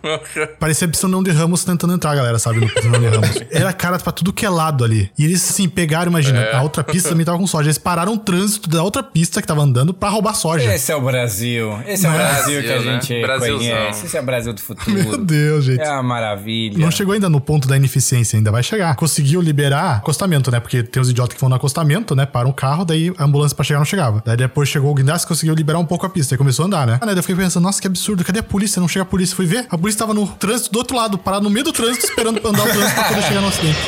[0.58, 2.60] Parecia Piscinão de Ramos tentando entrar, galera, sabe?
[2.60, 3.42] No Piscinão de Ramos.
[3.52, 5.10] Era cara pra tudo que é lado ali.
[5.18, 6.56] E eles, assim, pegaram, imagina, É.
[6.56, 7.66] a outra pista também tava com soja.
[7.66, 10.72] Eles pararam o trânsito da outra pista que tava andando pra roubar soja.
[10.74, 11.78] Esse é o Brasil.
[11.86, 13.00] Esse é o Brasil, Brasil que a né?
[13.00, 13.58] gente Brasilzão.
[13.58, 14.06] conhece.
[14.06, 14.90] Esse é o Brasil do futuro.
[14.96, 15.80] Meu Deus, gente.
[15.82, 16.78] É uma maravilha.
[16.78, 18.96] Não chegou ainda no ponto da ineficiência, ainda vai chegar.
[18.96, 20.58] Conseguiu liberar acostamento, né?
[20.58, 22.26] Porque tem os idiotas que vão no acostamento, né?
[22.26, 24.22] Param o carro, daí a ambulância pra chegar não chegava.
[24.24, 26.34] Daí depois chegou o guindaste conseguiu liberar um pouco a pista.
[26.34, 26.98] Aí começou a andar, né?
[27.00, 27.12] Ah, né?
[27.12, 28.80] Daí eu fiquei pensando, nossa, que absurdo, cadê a polícia?
[28.80, 29.36] Não chega a polícia.
[29.36, 32.06] Fui ver, a polícia tava no trânsito do outro lado, parado no meio do trânsito,
[32.06, 33.78] esperando pra andar o trânsito pra poder chegar no acidente.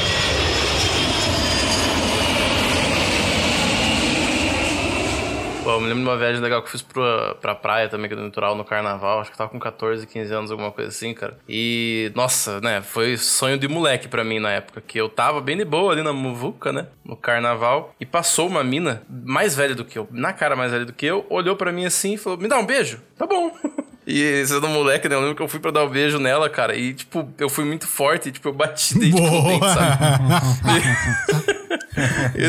[5.80, 8.14] Eu me lembro de uma viagem legal que eu fiz pra, pra praia também, aqui
[8.14, 9.20] do litoral, no carnaval.
[9.20, 11.38] Acho que eu tava com 14, 15 anos, alguma coisa assim, cara.
[11.48, 14.82] E, nossa, né, foi sonho de moleque pra mim na época.
[14.86, 17.94] Que eu tava bem de boa ali na Muvuca, né, no carnaval.
[17.98, 21.06] E passou uma mina mais velha do que eu, na cara mais velha do que
[21.06, 23.00] eu, olhou pra mim assim e falou: Me dá um beijo?
[23.16, 23.50] Tá bom.
[24.06, 25.14] E sendo moleque, né?
[25.14, 26.74] Eu lembro que eu fui pra dar um beijo nela, cara.
[26.74, 28.28] E, tipo, eu fui muito forte.
[28.28, 29.94] E, tipo, eu bati dente com dente, sabe?
[31.46, 31.54] E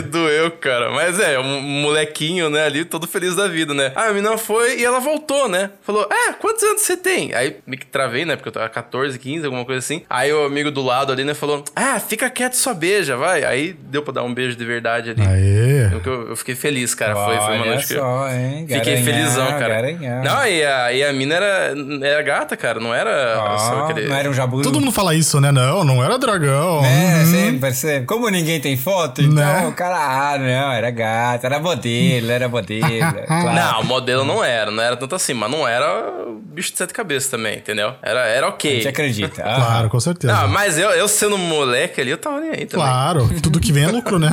[0.09, 0.91] doeu, cara.
[0.91, 3.91] Mas é, um molequinho, né, ali, todo feliz da vida, né?
[3.95, 5.69] Ah, a menina foi e ela voltou, né?
[5.81, 7.33] Falou, ah, quantos anos você tem?
[7.33, 8.35] Aí me que travei, né?
[8.35, 10.03] Porque eu tava 14, 15, alguma coisa assim.
[10.09, 13.43] Aí o amigo do lado ali, né, falou, ah, fica quieto, só beija, vai.
[13.43, 15.21] Aí deu pra dar um beijo de verdade ali.
[15.25, 15.85] Aê.
[15.93, 17.15] Eu, eu- eu fiquei feliz, cara.
[17.15, 18.65] Foi, foi uma noite que eu só, hein?
[18.67, 19.67] fiquei Garanhão, felizão, cara.
[19.67, 20.23] garanhão.
[20.23, 21.73] Não, e a, e a mina era,
[22.03, 22.79] era gata, cara.
[22.79, 24.07] Não era só aquele...
[24.07, 24.61] Não era um jabu.
[24.61, 25.51] Todo mundo fala isso, né?
[25.51, 26.83] Não, não era dragão.
[26.85, 27.25] É, Uhum.
[27.25, 28.05] sempre, sempre.
[28.05, 29.67] Como ninguém tem foto, então Né?
[29.67, 29.97] o cara,
[30.33, 32.81] ah, não, era gato, era modelo, era modelo.
[33.27, 33.53] claro.
[33.53, 35.85] Não, o modelo não era, não era tanto assim, mas não era
[36.27, 37.93] o bicho de sete cabeças também, entendeu?
[38.01, 38.75] Era, era A ok.
[38.75, 39.41] gente acredita.
[39.51, 40.33] Ah, Claro, com certeza.
[40.33, 42.85] Não, mas eu, eu sendo moleque ali, eu tava nem aí também.
[42.85, 44.29] Claro, tudo que vem é lucro, né?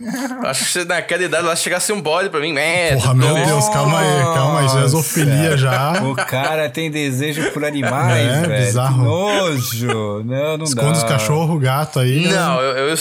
[0.44, 3.46] Acho que naquela idade lá chegasse um bode pra mim, é, Porra, meu bem.
[3.46, 4.68] Deus, calma aí, calma aí.
[4.68, 6.02] Já é zoofilia já.
[6.04, 8.66] O cara tem desejo por animais, É, velho.
[8.66, 8.96] bizarro.
[8.96, 10.22] Que nojo.
[10.24, 10.96] Não, não Esconde dá.
[10.98, 12.28] os cachorros, gato aí.
[12.28, 12.94] Não, eu, eu,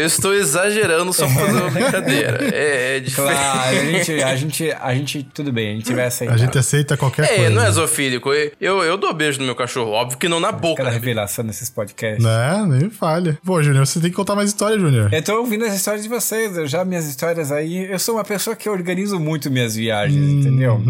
[0.00, 2.38] eu estou exagerando só pra fazer uma brincadeira.
[2.54, 3.14] É, é diferente.
[3.34, 6.34] Claro, a gente, a gente, a gente, tudo bem, a gente vai aceitar.
[6.34, 7.50] A gente aceita qualquer É, coisa.
[7.50, 8.30] não é zoofílico.
[8.60, 9.90] Eu, eu dou beijo no meu cachorro.
[9.92, 10.82] Óbvio que não na boca.
[10.82, 10.94] Aquela né?
[10.96, 12.22] revelação nesses podcasts.
[12.24, 12.64] Né?
[12.68, 13.38] Nem falha.
[13.44, 15.12] Pô, Júnior, você tem que contar mais história, Júnior.
[15.12, 17.90] Eu tô ouvindo as histórias de vocês, eu já minhas histórias aí.
[17.90, 20.80] Eu sou uma pessoa que organizo muito minhas viagens, entendeu?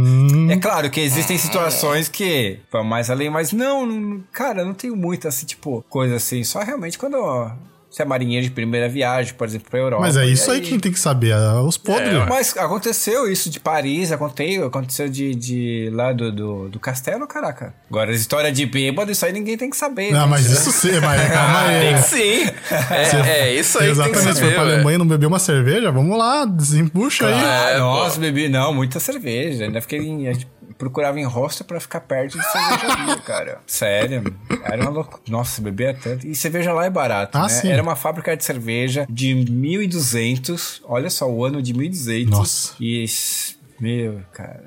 [0.50, 4.74] É claro que existem situações que vão mais além, mas não, não- cara, eu não
[4.74, 6.42] tenho muito assim, tipo, coisa assim.
[6.44, 7.50] Só realmente quando ó,
[7.94, 10.02] você é marinheiro de primeira viagem, por exemplo, pra Europa.
[10.02, 11.30] Mas é isso aí que a gente tem que saber.
[11.30, 12.12] é Os podres.
[12.14, 17.26] É, Mas aconteceu isso de Paris, aconteceu, aconteceu de, de lá do, do, do castelo,
[17.26, 17.72] caraca.
[17.88, 20.10] Agora, a história de bêbado, isso aí ninguém tem que saber.
[20.12, 20.26] não, né?
[20.26, 21.80] mas isso sim, mas calma Ah, aí.
[21.86, 22.54] tem que sim.
[22.90, 24.54] É, é isso aí que tem que Exatamente, se for saber.
[24.54, 24.74] pra velho.
[24.74, 27.34] Alemanha e não beber uma cerveja, vamos lá, desempuxa aí.
[27.34, 29.64] Ah, É, nossa, bebi, não, muita cerveja.
[29.64, 30.00] Ainda fiquei
[30.78, 33.58] procurava em hostel pra ficar perto de cervejaria, cara.
[33.66, 35.22] Sério, era uma loucura.
[35.28, 36.26] Nossa, bebia tanto.
[36.26, 37.48] E cerveja lá é barato, Ah, né?
[37.48, 37.68] sim.
[37.70, 40.80] Era uma fábrica de cerveja de 1.200.
[40.84, 42.28] Olha só, o ano de 1.200.
[42.28, 42.74] Nossa.
[42.80, 43.04] E
[43.80, 44.62] Meu, cara.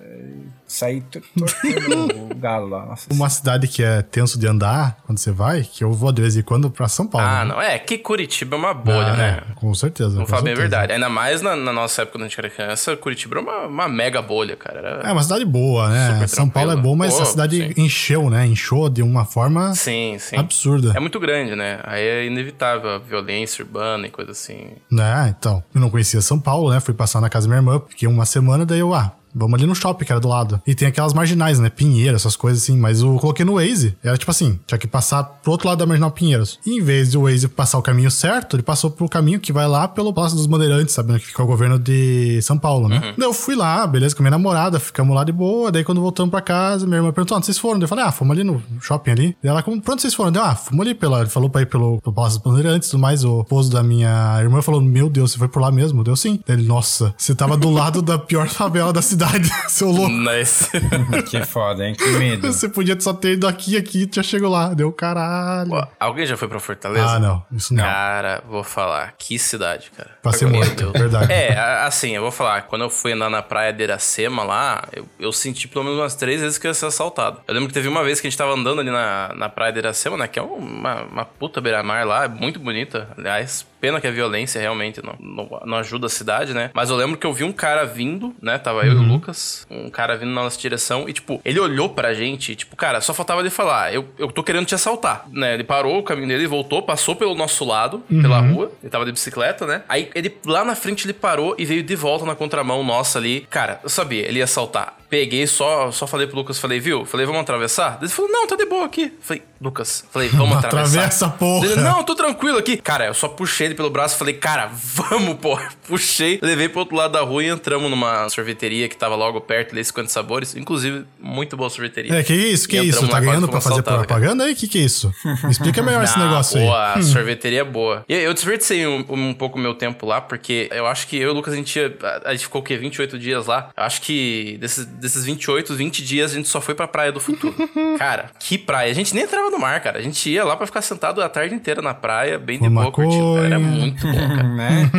[0.68, 2.86] Saí to- torcendo o galo lá.
[2.86, 6.22] Nossa Uma cidade que é tenso de andar quando você vai, que eu vou de
[6.22, 7.26] vez em quando pra São Paulo.
[7.26, 7.54] Ah, né?
[7.54, 7.62] não.
[7.62, 9.44] É, que Curitiba é uma bolha, Ah, né?
[9.50, 10.10] é, com certeza.
[10.12, 10.92] Vou com falar bem a verdade.
[10.92, 13.88] Ainda mais na, na nossa época, quando a gente era criança, Curitiba era uma, uma
[13.88, 14.80] mega bolha, cara.
[14.80, 16.28] Era- É uma cidade boa, né?
[16.28, 17.82] São Paulo é bom, mas Pô, a cidade sim.
[17.82, 18.46] encheu, né?
[18.46, 20.36] Encheu de uma forma Sim, sim.
[20.36, 20.92] absurda.
[20.96, 21.80] É muito grande, né?
[21.86, 24.72] Aí é inevitável a violência urbana e coisa assim.
[24.92, 25.64] Né, então.
[25.74, 26.80] Eu não conhecia São Paulo, né?
[26.82, 29.66] Fui passar na casa da minha irmã, fiquei uma semana, daí eu, ah, vamos ali
[29.66, 30.62] no shopping, que era do lado.
[30.66, 31.70] E tem aquelas marginais, né?
[31.70, 32.78] Pinheiro, essas coisas assim.
[32.78, 33.96] Mas eu coloquei no Waze.
[34.04, 36.60] Era tipo assim, tinha que passar pro outro lado da marginal Pinheiros.
[36.66, 39.54] E em vez de o Waze passar o caminho certo, ele passou pro caminho que
[39.54, 43.14] vai lá pelo Palácio dos Bandeirantes, sabendo que fica o governo de São Paulo, né?
[43.18, 45.72] Daí eu fui lá, beleza, com a minha namorada, ficamos lá de boa.
[45.72, 47.80] Daí quando voltamos pra casa, minha irmã perguntou, onde vocês foram?
[47.80, 49.38] Eu falei, ah, fomos ali no shopping ali.
[49.42, 50.32] Daí ela, como, pra onde vocês foram?
[50.32, 51.22] Deu, ah, fomos ali pela.
[51.22, 53.24] Ele falou pra ir pelo, pelo Palácio dos Bandeirantes e tudo mais.
[53.24, 56.04] O esposo da minha irmã falou, meu Deus, você foi por lá mesmo?
[56.04, 56.40] Deu sim.
[56.46, 59.27] Daí ele, nossa, você tava do lado da pior favela da cidade,
[59.68, 60.12] seu louco.
[60.12, 60.70] Mas...
[61.30, 61.96] Que foda, hein?
[61.96, 62.52] Que medo.
[62.52, 64.74] Você podia só ter ido aqui aqui já chegou lá.
[64.74, 65.70] Deu caralho.
[65.70, 67.08] Pô, alguém já foi pra Fortaleza?
[67.08, 67.46] ah, não.
[67.52, 67.84] Isso não.
[67.84, 69.14] Cara, vou falar.
[69.18, 70.17] Que cidade, cara.
[70.30, 71.32] Pra ser morto, verdade.
[71.32, 72.64] É, assim, eu vou falar.
[72.64, 76.16] Quando eu fui andar na praia de Iracema lá, eu, eu senti pelo menos umas
[76.16, 77.42] três vezes que eu ia ser assaltado.
[77.48, 79.72] Eu lembro que teve uma vez que a gente tava andando ali na, na praia
[79.72, 80.28] de Iracema, né?
[80.28, 83.08] Que é uma, uma puta beira-mar lá, é muito bonita.
[83.18, 86.72] Aliás, pena que a violência realmente não, não, não ajuda a cidade, né?
[86.74, 88.58] Mas eu lembro que eu vi um cara vindo, né?
[88.58, 91.90] Tava eu e o Lucas, um cara vindo na nossa direção, e tipo, ele olhou
[91.90, 95.26] pra gente, e, tipo, cara, só faltava ele falar, eu, eu tô querendo te assaltar,
[95.32, 95.54] né?
[95.54, 99.12] Ele parou o caminho dele, voltou, passou pelo nosso lado, pela rua, ele tava de
[99.12, 99.84] bicicleta, né?
[99.88, 103.48] Aí ele, lá na frente, ele parou e veio de volta na contramão nossa ali.
[103.50, 104.98] Cara, eu sabia, ele ia assaltar.
[105.10, 107.06] Peguei, só, só falei pro Lucas, falei, viu?
[107.06, 107.98] Falei, vamos atravessar?
[108.02, 109.14] Ele falou, não, tá de boa aqui.
[109.22, 110.98] Falei, Lucas, falei, vamos atravessar.
[111.00, 111.66] Atravessa, porra.
[111.66, 112.78] Ele, não, tô tranquilo aqui.
[112.78, 115.58] Cara, eu só puxei ele pelo braço e falei, cara, vamos, pô.
[115.88, 119.74] Puxei, levei pro outro lado da rua e entramos numa sorveteria que tava logo perto
[119.74, 120.56] ali, 50 sabores.
[120.56, 122.14] Inclusive, muito boa sorveteria.
[122.14, 123.08] É, que isso, que isso?
[123.08, 124.56] Tá ganhando pra fazer propaganda aí?
[124.56, 125.14] Que que é isso?
[125.44, 127.00] Me explica melhor esse negócio boa, aí.
[127.00, 128.04] a sorveteria é boa.
[128.08, 131.30] E eu desperdicei um, um pouco o meu tempo lá, porque eu acho que eu
[131.30, 131.80] e o Lucas, a gente,
[132.26, 132.78] a gente ficou o quê?
[132.78, 133.70] 28 dias lá.
[133.76, 137.20] Eu acho que desses, desses 28, 20 dias a gente só foi pra Praia do
[137.20, 137.56] Futuro.
[137.98, 138.92] cara, que praia.
[138.92, 140.00] A gente nem entrava no mar, cara.
[140.00, 142.92] A gente ia lá pra ficar sentado a tarde inteira na praia, bem de boa,
[142.92, 143.38] curtindo.
[143.44, 144.44] Era muito bom, cara.
[144.44, 144.90] né?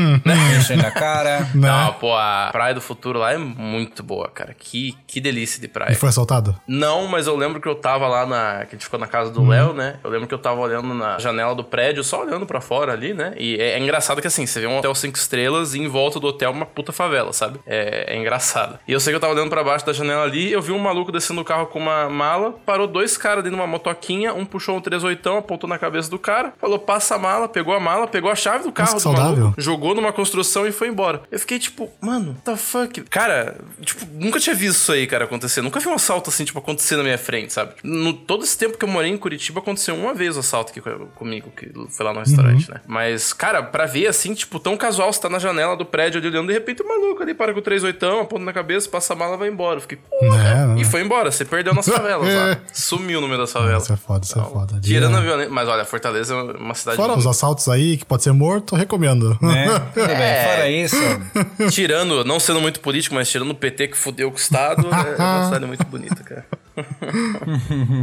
[0.59, 1.41] Enchendo a cara.
[1.41, 1.69] Né?
[1.69, 4.55] Não, pô, a Praia do Futuro lá é muito boa, cara.
[4.59, 5.93] Que, que delícia de praia.
[5.93, 6.59] E foi assaltado?
[6.67, 8.65] Não, mas eu lembro que eu tava lá na.
[8.67, 9.49] Que a gente ficou na casa do Uhum.
[9.49, 9.97] Léo, né?
[10.03, 13.15] Eu lembro que eu tava olhando na janela do prédio, só olhando pra fora ali,
[13.15, 13.35] né?
[13.39, 16.19] E é, é engraçado que assim, você vê um hotel cinco estrelas e em volta
[16.21, 17.59] do hotel uma puta favela, sabe?
[17.67, 18.79] É, é engraçado.
[18.87, 20.79] E eu sei que eu tava olhando pra baixo da janela ali, eu vi um
[20.79, 24.45] maluco descendo o carro com uma mala, parou dois caras dentro de uma motoquinha, um
[24.45, 28.07] puxou um 38, apontou na cabeça do cara, falou: passa a mala, pegou a mala,
[28.07, 31.23] pegou a chave do carro que do maluco, jogou numa construção e foi embora.
[31.31, 33.01] Eu fiquei tipo, mano, what the fuck?
[33.03, 35.61] Cara, tipo, nunca tinha visto isso aí, cara, acontecer.
[35.63, 37.73] Nunca vi um assalto assim, tipo, acontecer na minha frente, sabe?
[37.83, 40.81] No todo esse tempo que eu morei em Curitiba, aconteceu uma vez o assalto aqui
[40.81, 42.81] co- comigo, que foi lá no restaurante, né?
[42.87, 46.29] Mas, cara, pra ver assim, tipo, tão casual, você tá na janela do prédio ali
[46.29, 49.17] olhando, de repente o maluco ali para com o 38, aponta na cabeça, passa a
[49.17, 49.77] mala vai embora.
[49.79, 50.75] Eu fiquei, porra.
[50.77, 50.81] É?
[50.81, 52.59] E foi embora, você perdeu nas favelas lá.
[52.73, 53.85] Sumiu no meio das favelas.
[53.85, 54.81] Isso é foda, isso é foda.
[54.81, 55.53] Tirando a Ali, violência.
[55.53, 56.97] Mas olha, Fortaleza é uma cidade.
[56.97, 59.39] Fora os assaltos aí, que pode ser morto, recomendo.
[59.41, 59.67] Né?
[59.95, 60.17] Tudo bem.
[60.17, 60.45] É.
[60.45, 60.97] Fora isso,
[61.71, 65.17] Tirando, não sendo muito político, mas tirando o PT que fudeu com o Estado, é
[65.17, 66.45] uma cidade muito bonita, cara.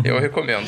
[0.03, 0.67] Eu recomendo.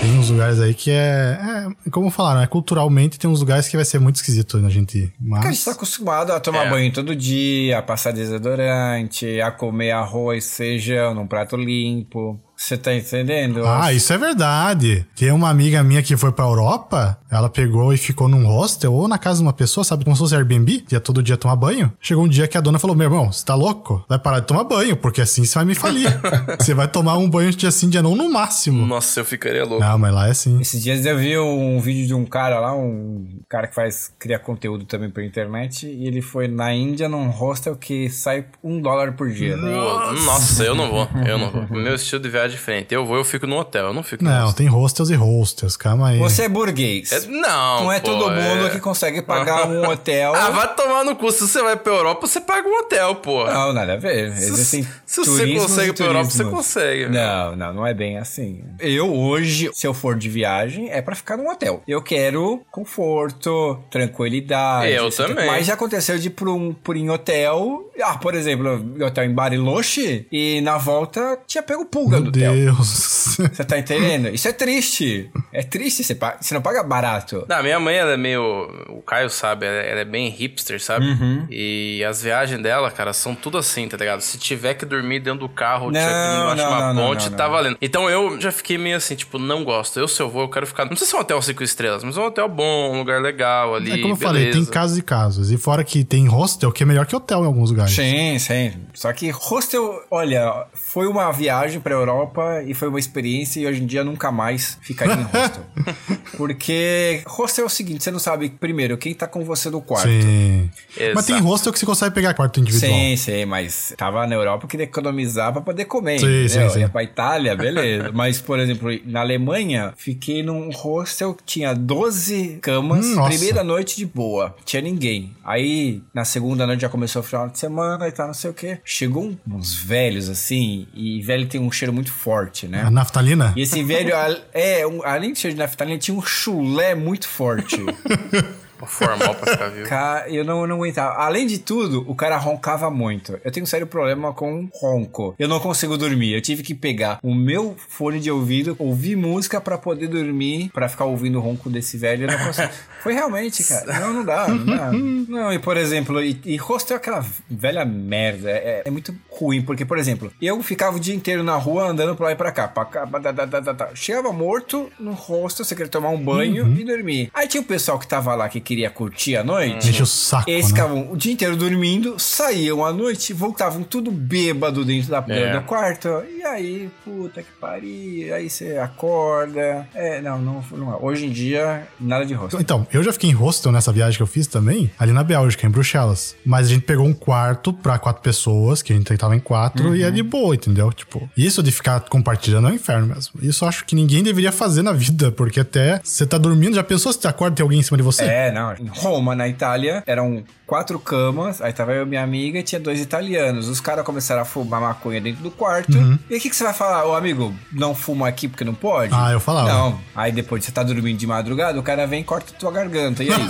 [0.00, 1.38] Tem uns lugares aí que é,
[1.86, 1.90] é.
[1.90, 5.12] Como falaram, é culturalmente tem uns lugares que vai ser muito esquisito na gente.
[5.20, 5.46] Mas.
[5.46, 6.70] A gente tá acostumado a tomar É.
[6.70, 12.40] banho todo dia, a passar desodorante, a comer arroz, feijão num prato limpo.
[12.58, 13.64] Você tá entendendo?
[13.64, 15.06] Ah, isso é verdade.
[15.14, 19.06] Tem uma amiga minha que foi pra Europa, ela pegou e ficou num hostel ou
[19.06, 21.92] na casa de uma pessoa, sabe, como se fosse Airbnb, ia todo dia tomar banho.
[22.00, 24.04] Chegou um dia que a dona falou: Meu irmão, você tá louco?
[24.08, 26.08] Vai parar de tomar banho, porque assim você vai me falir.
[26.58, 28.84] você vai tomar um banho dia sim, dia não, no máximo.
[28.84, 29.84] Nossa, eu ficaria louco.
[29.84, 30.60] Não, mas lá é assim.
[30.60, 34.38] Esses dias eu vi um vídeo de um cara lá, um cara que faz, cria
[34.38, 39.12] conteúdo também pra internet, e ele foi na Índia num hostel que sai um dólar
[39.12, 39.56] por dia.
[39.56, 41.08] Pô, Nossa, eu não vou.
[41.24, 41.78] Eu não vou.
[41.78, 42.94] Meu estilo de viagem é diferente.
[42.94, 43.86] Eu vou, eu fico no hotel.
[43.86, 46.18] Eu não fico Não, tem hostels e hostels, calma aí.
[46.18, 47.12] Você é burguês.
[47.12, 50.34] É- não, Não é pô, todo mundo é- que consegue pagar um hotel.
[50.34, 51.30] Ah, vai tomar no cu.
[51.32, 53.44] Se você vai pra Europa, você paga um hotel, pô.
[53.44, 54.26] Não, nada a ver.
[54.28, 57.06] Existem se você turismos consegue pra Europa, você consegue.
[57.08, 58.64] Não, não, não é bem assim.
[58.80, 61.82] Eu hoje, se eu for de viagem, é pra ficar num hotel.
[61.86, 64.92] Eu quero conforto, tranquilidade.
[64.92, 65.26] Eu etc.
[65.26, 65.46] também.
[65.46, 67.90] Mas já aconteceu de ir por, um, por em hotel.
[68.02, 72.54] Ah, por exemplo, hotel em Bariloche e na volta tinha pego pulga Meu do- hotel.
[72.74, 73.36] Deus.
[73.52, 74.28] Você tá entendendo?
[74.28, 75.30] Isso é triste.
[75.52, 77.44] É triste, você, paga, você não paga barato.
[77.48, 78.42] Não, minha mãe, ela é meio.
[78.88, 81.06] O Caio sabe, ela, ela é bem hipster, sabe?
[81.06, 81.46] Uhum.
[81.50, 84.20] E as viagens dela, cara, são tudo assim, tá ligado?
[84.20, 86.94] Se tiver que dormir dentro do carro, Não, tiver que dormir embaixo de não, uma
[86.94, 87.50] não, ponte, não, tá não.
[87.52, 87.78] valendo.
[87.80, 89.98] Então eu já fiquei meio assim, tipo, não gosto.
[89.98, 90.84] Eu, se eu vou, eu quero ficar.
[90.84, 93.92] Não precisa ser um hotel cinco estrelas, mas um hotel bom, um lugar legal ali.
[93.92, 94.26] É como eu beleza.
[94.26, 95.50] falei, tem casos e casos.
[95.50, 97.92] E fora que tem hostel, que é melhor que hotel em alguns lugares.
[97.94, 98.72] Sim, sim.
[98.94, 102.27] Só que hostel, olha, foi uma viagem pra Europa
[102.66, 105.64] e foi uma experiência e hoje em dia nunca mais ficaria em hostel.
[106.36, 110.08] Porque hostel é o seguinte, você não sabe, primeiro, quem tá com você no quarto.
[110.08, 110.70] Sim.
[111.14, 112.92] Mas tem hostel que você consegue pegar quarto individual.
[112.92, 116.18] Sim, sim, mas tava na Europa, eu queria economizar pra poder comer.
[116.18, 116.80] Sim, sim, sim.
[116.80, 118.10] Ia pra Itália, beleza.
[118.12, 123.06] mas, por exemplo, na Alemanha, fiquei num hostel que tinha 12 camas.
[123.06, 123.30] Hum, nossa.
[123.30, 125.36] primeira noite de boa, tinha ninguém.
[125.44, 128.54] Aí, na segunda noite já começou o final de semana e tal, não sei o
[128.54, 128.78] quê.
[128.84, 132.82] Chegou uns velhos assim, e velho tem um cheiro muito forte, né?
[132.82, 133.52] A naftalina?
[133.56, 134.12] E esse velho,
[134.52, 137.76] é, além de cheiro de naftalina, tinha um chulé muito forte.
[138.86, 139.88] Formal pra ficar vivo.
[139.88, 141.14] Cara, eu não, eu não aguentava.
[141.16, 143.38] Além de tudo, o cara roncava muito.
[143.44, 145.34] Eu tenho um sério problema com ronco.
[145.38, 146.34] Eu não consigo dormir.
[146.34, 150.88] Eu tive que pegar o meu fone de ouvido, ouvir música pra poder dormir, pra
[150.88, 152.24] ficar ouvindo o ronco desse velho.
[152.24, 152.68] Eu não consigo.
[153.02, 154.00] Foi realmente, cara.
[154.00, 154.92] Não, não dá, não dá.
[155.28, 158.50] Não, e por exemplo, e, e hostel é aquela velha merda.
[158.50, 162.16] É, é muito ruim, porque, por exemplo, eu ficava o dia inteiro na rua andando
[162.16, 162.66] pra lá e pra cá.
[162.66, 163.88] Pra cá tá, tá, tá, tá, tá.
[163.94, 167.30] Chegava morto no hostel, você queria tomar um banho e dormir.
[167.34, 169.88] Aí tinha o pessoal que tava lá que queria curtir a noite.
[169.88, 170.68] Enche o saco, Eles né?
[170.68, 175.58] ficavam o dia inteiro dormindo, saíam à noite, voltavam tudo bêbado dentro da, É.
[175.58, 176.08] do quarto.
[176.36, 178.34] E aí, puta que pariu.
[178.34, 179.88] Aí você acorda.
[179.94, 180.98] É, não, não, não é.
[181.00, 182.60] Hoje em dia, nada de rosto.
[182.60, 185.66] Então, eu já fiquei em hostel nessa viagem que eu fiz também, ali na Bélgica,
[185.66, 186.36] em Bruxelas.
[186.44, 189.96] Mas a gente pegou um quarto pra quatro pessoas, que a gente tava em quatro,
[189.96, 190.92] e é de boa, entendeu?
[190.92, 193.40] Tipo, isso de ficar compartilhando é um inferno mesmo.
[193.42, 196.84] Isso eu acho que ninguém deveria fazer na vida, porque até você tá dormindo, já
[196.84, 198.24] pensou se você acorda e tem alguém em cima de você?
[198.24, 198.57] É, não.
[198.78, 201.62] Em Roma, na Itália, eram quatro camas.
[201.62, 203.68] Aí tava eu e minha amiga e tinha dois italianos.
[203.68, 205.96] Os caras começaram a fumar maconha dentro do quarto.
[206.28, 207.06] E aí, o que, que você vai falar?
[207.06, 209.14] Ô, amigo, não fuma aqui porque não pode?
[209.14, 209.68] Ah, eu falava.
[209.68, 210.00] Não.
[210.14, 213.22] Aí depois você tá dormindo de madrugada, o cara vem e corta tua garganta.
[213.24, 213.38] E aí?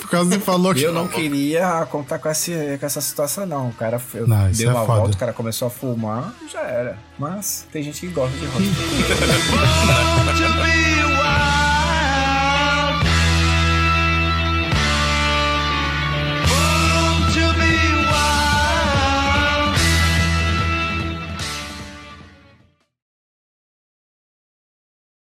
[0.00, 0.82] Por causa que falou que.
[0.82, 3.68] Eu não queria contar com, esse, com essa situação, não.
[3.68, 4.98] O cara eu Não, deu é uma foda.
[5.00, 6.98] volta, o cara começou a fumar, já era.
[7.18, 8.50] Mas tem gente que gosta de be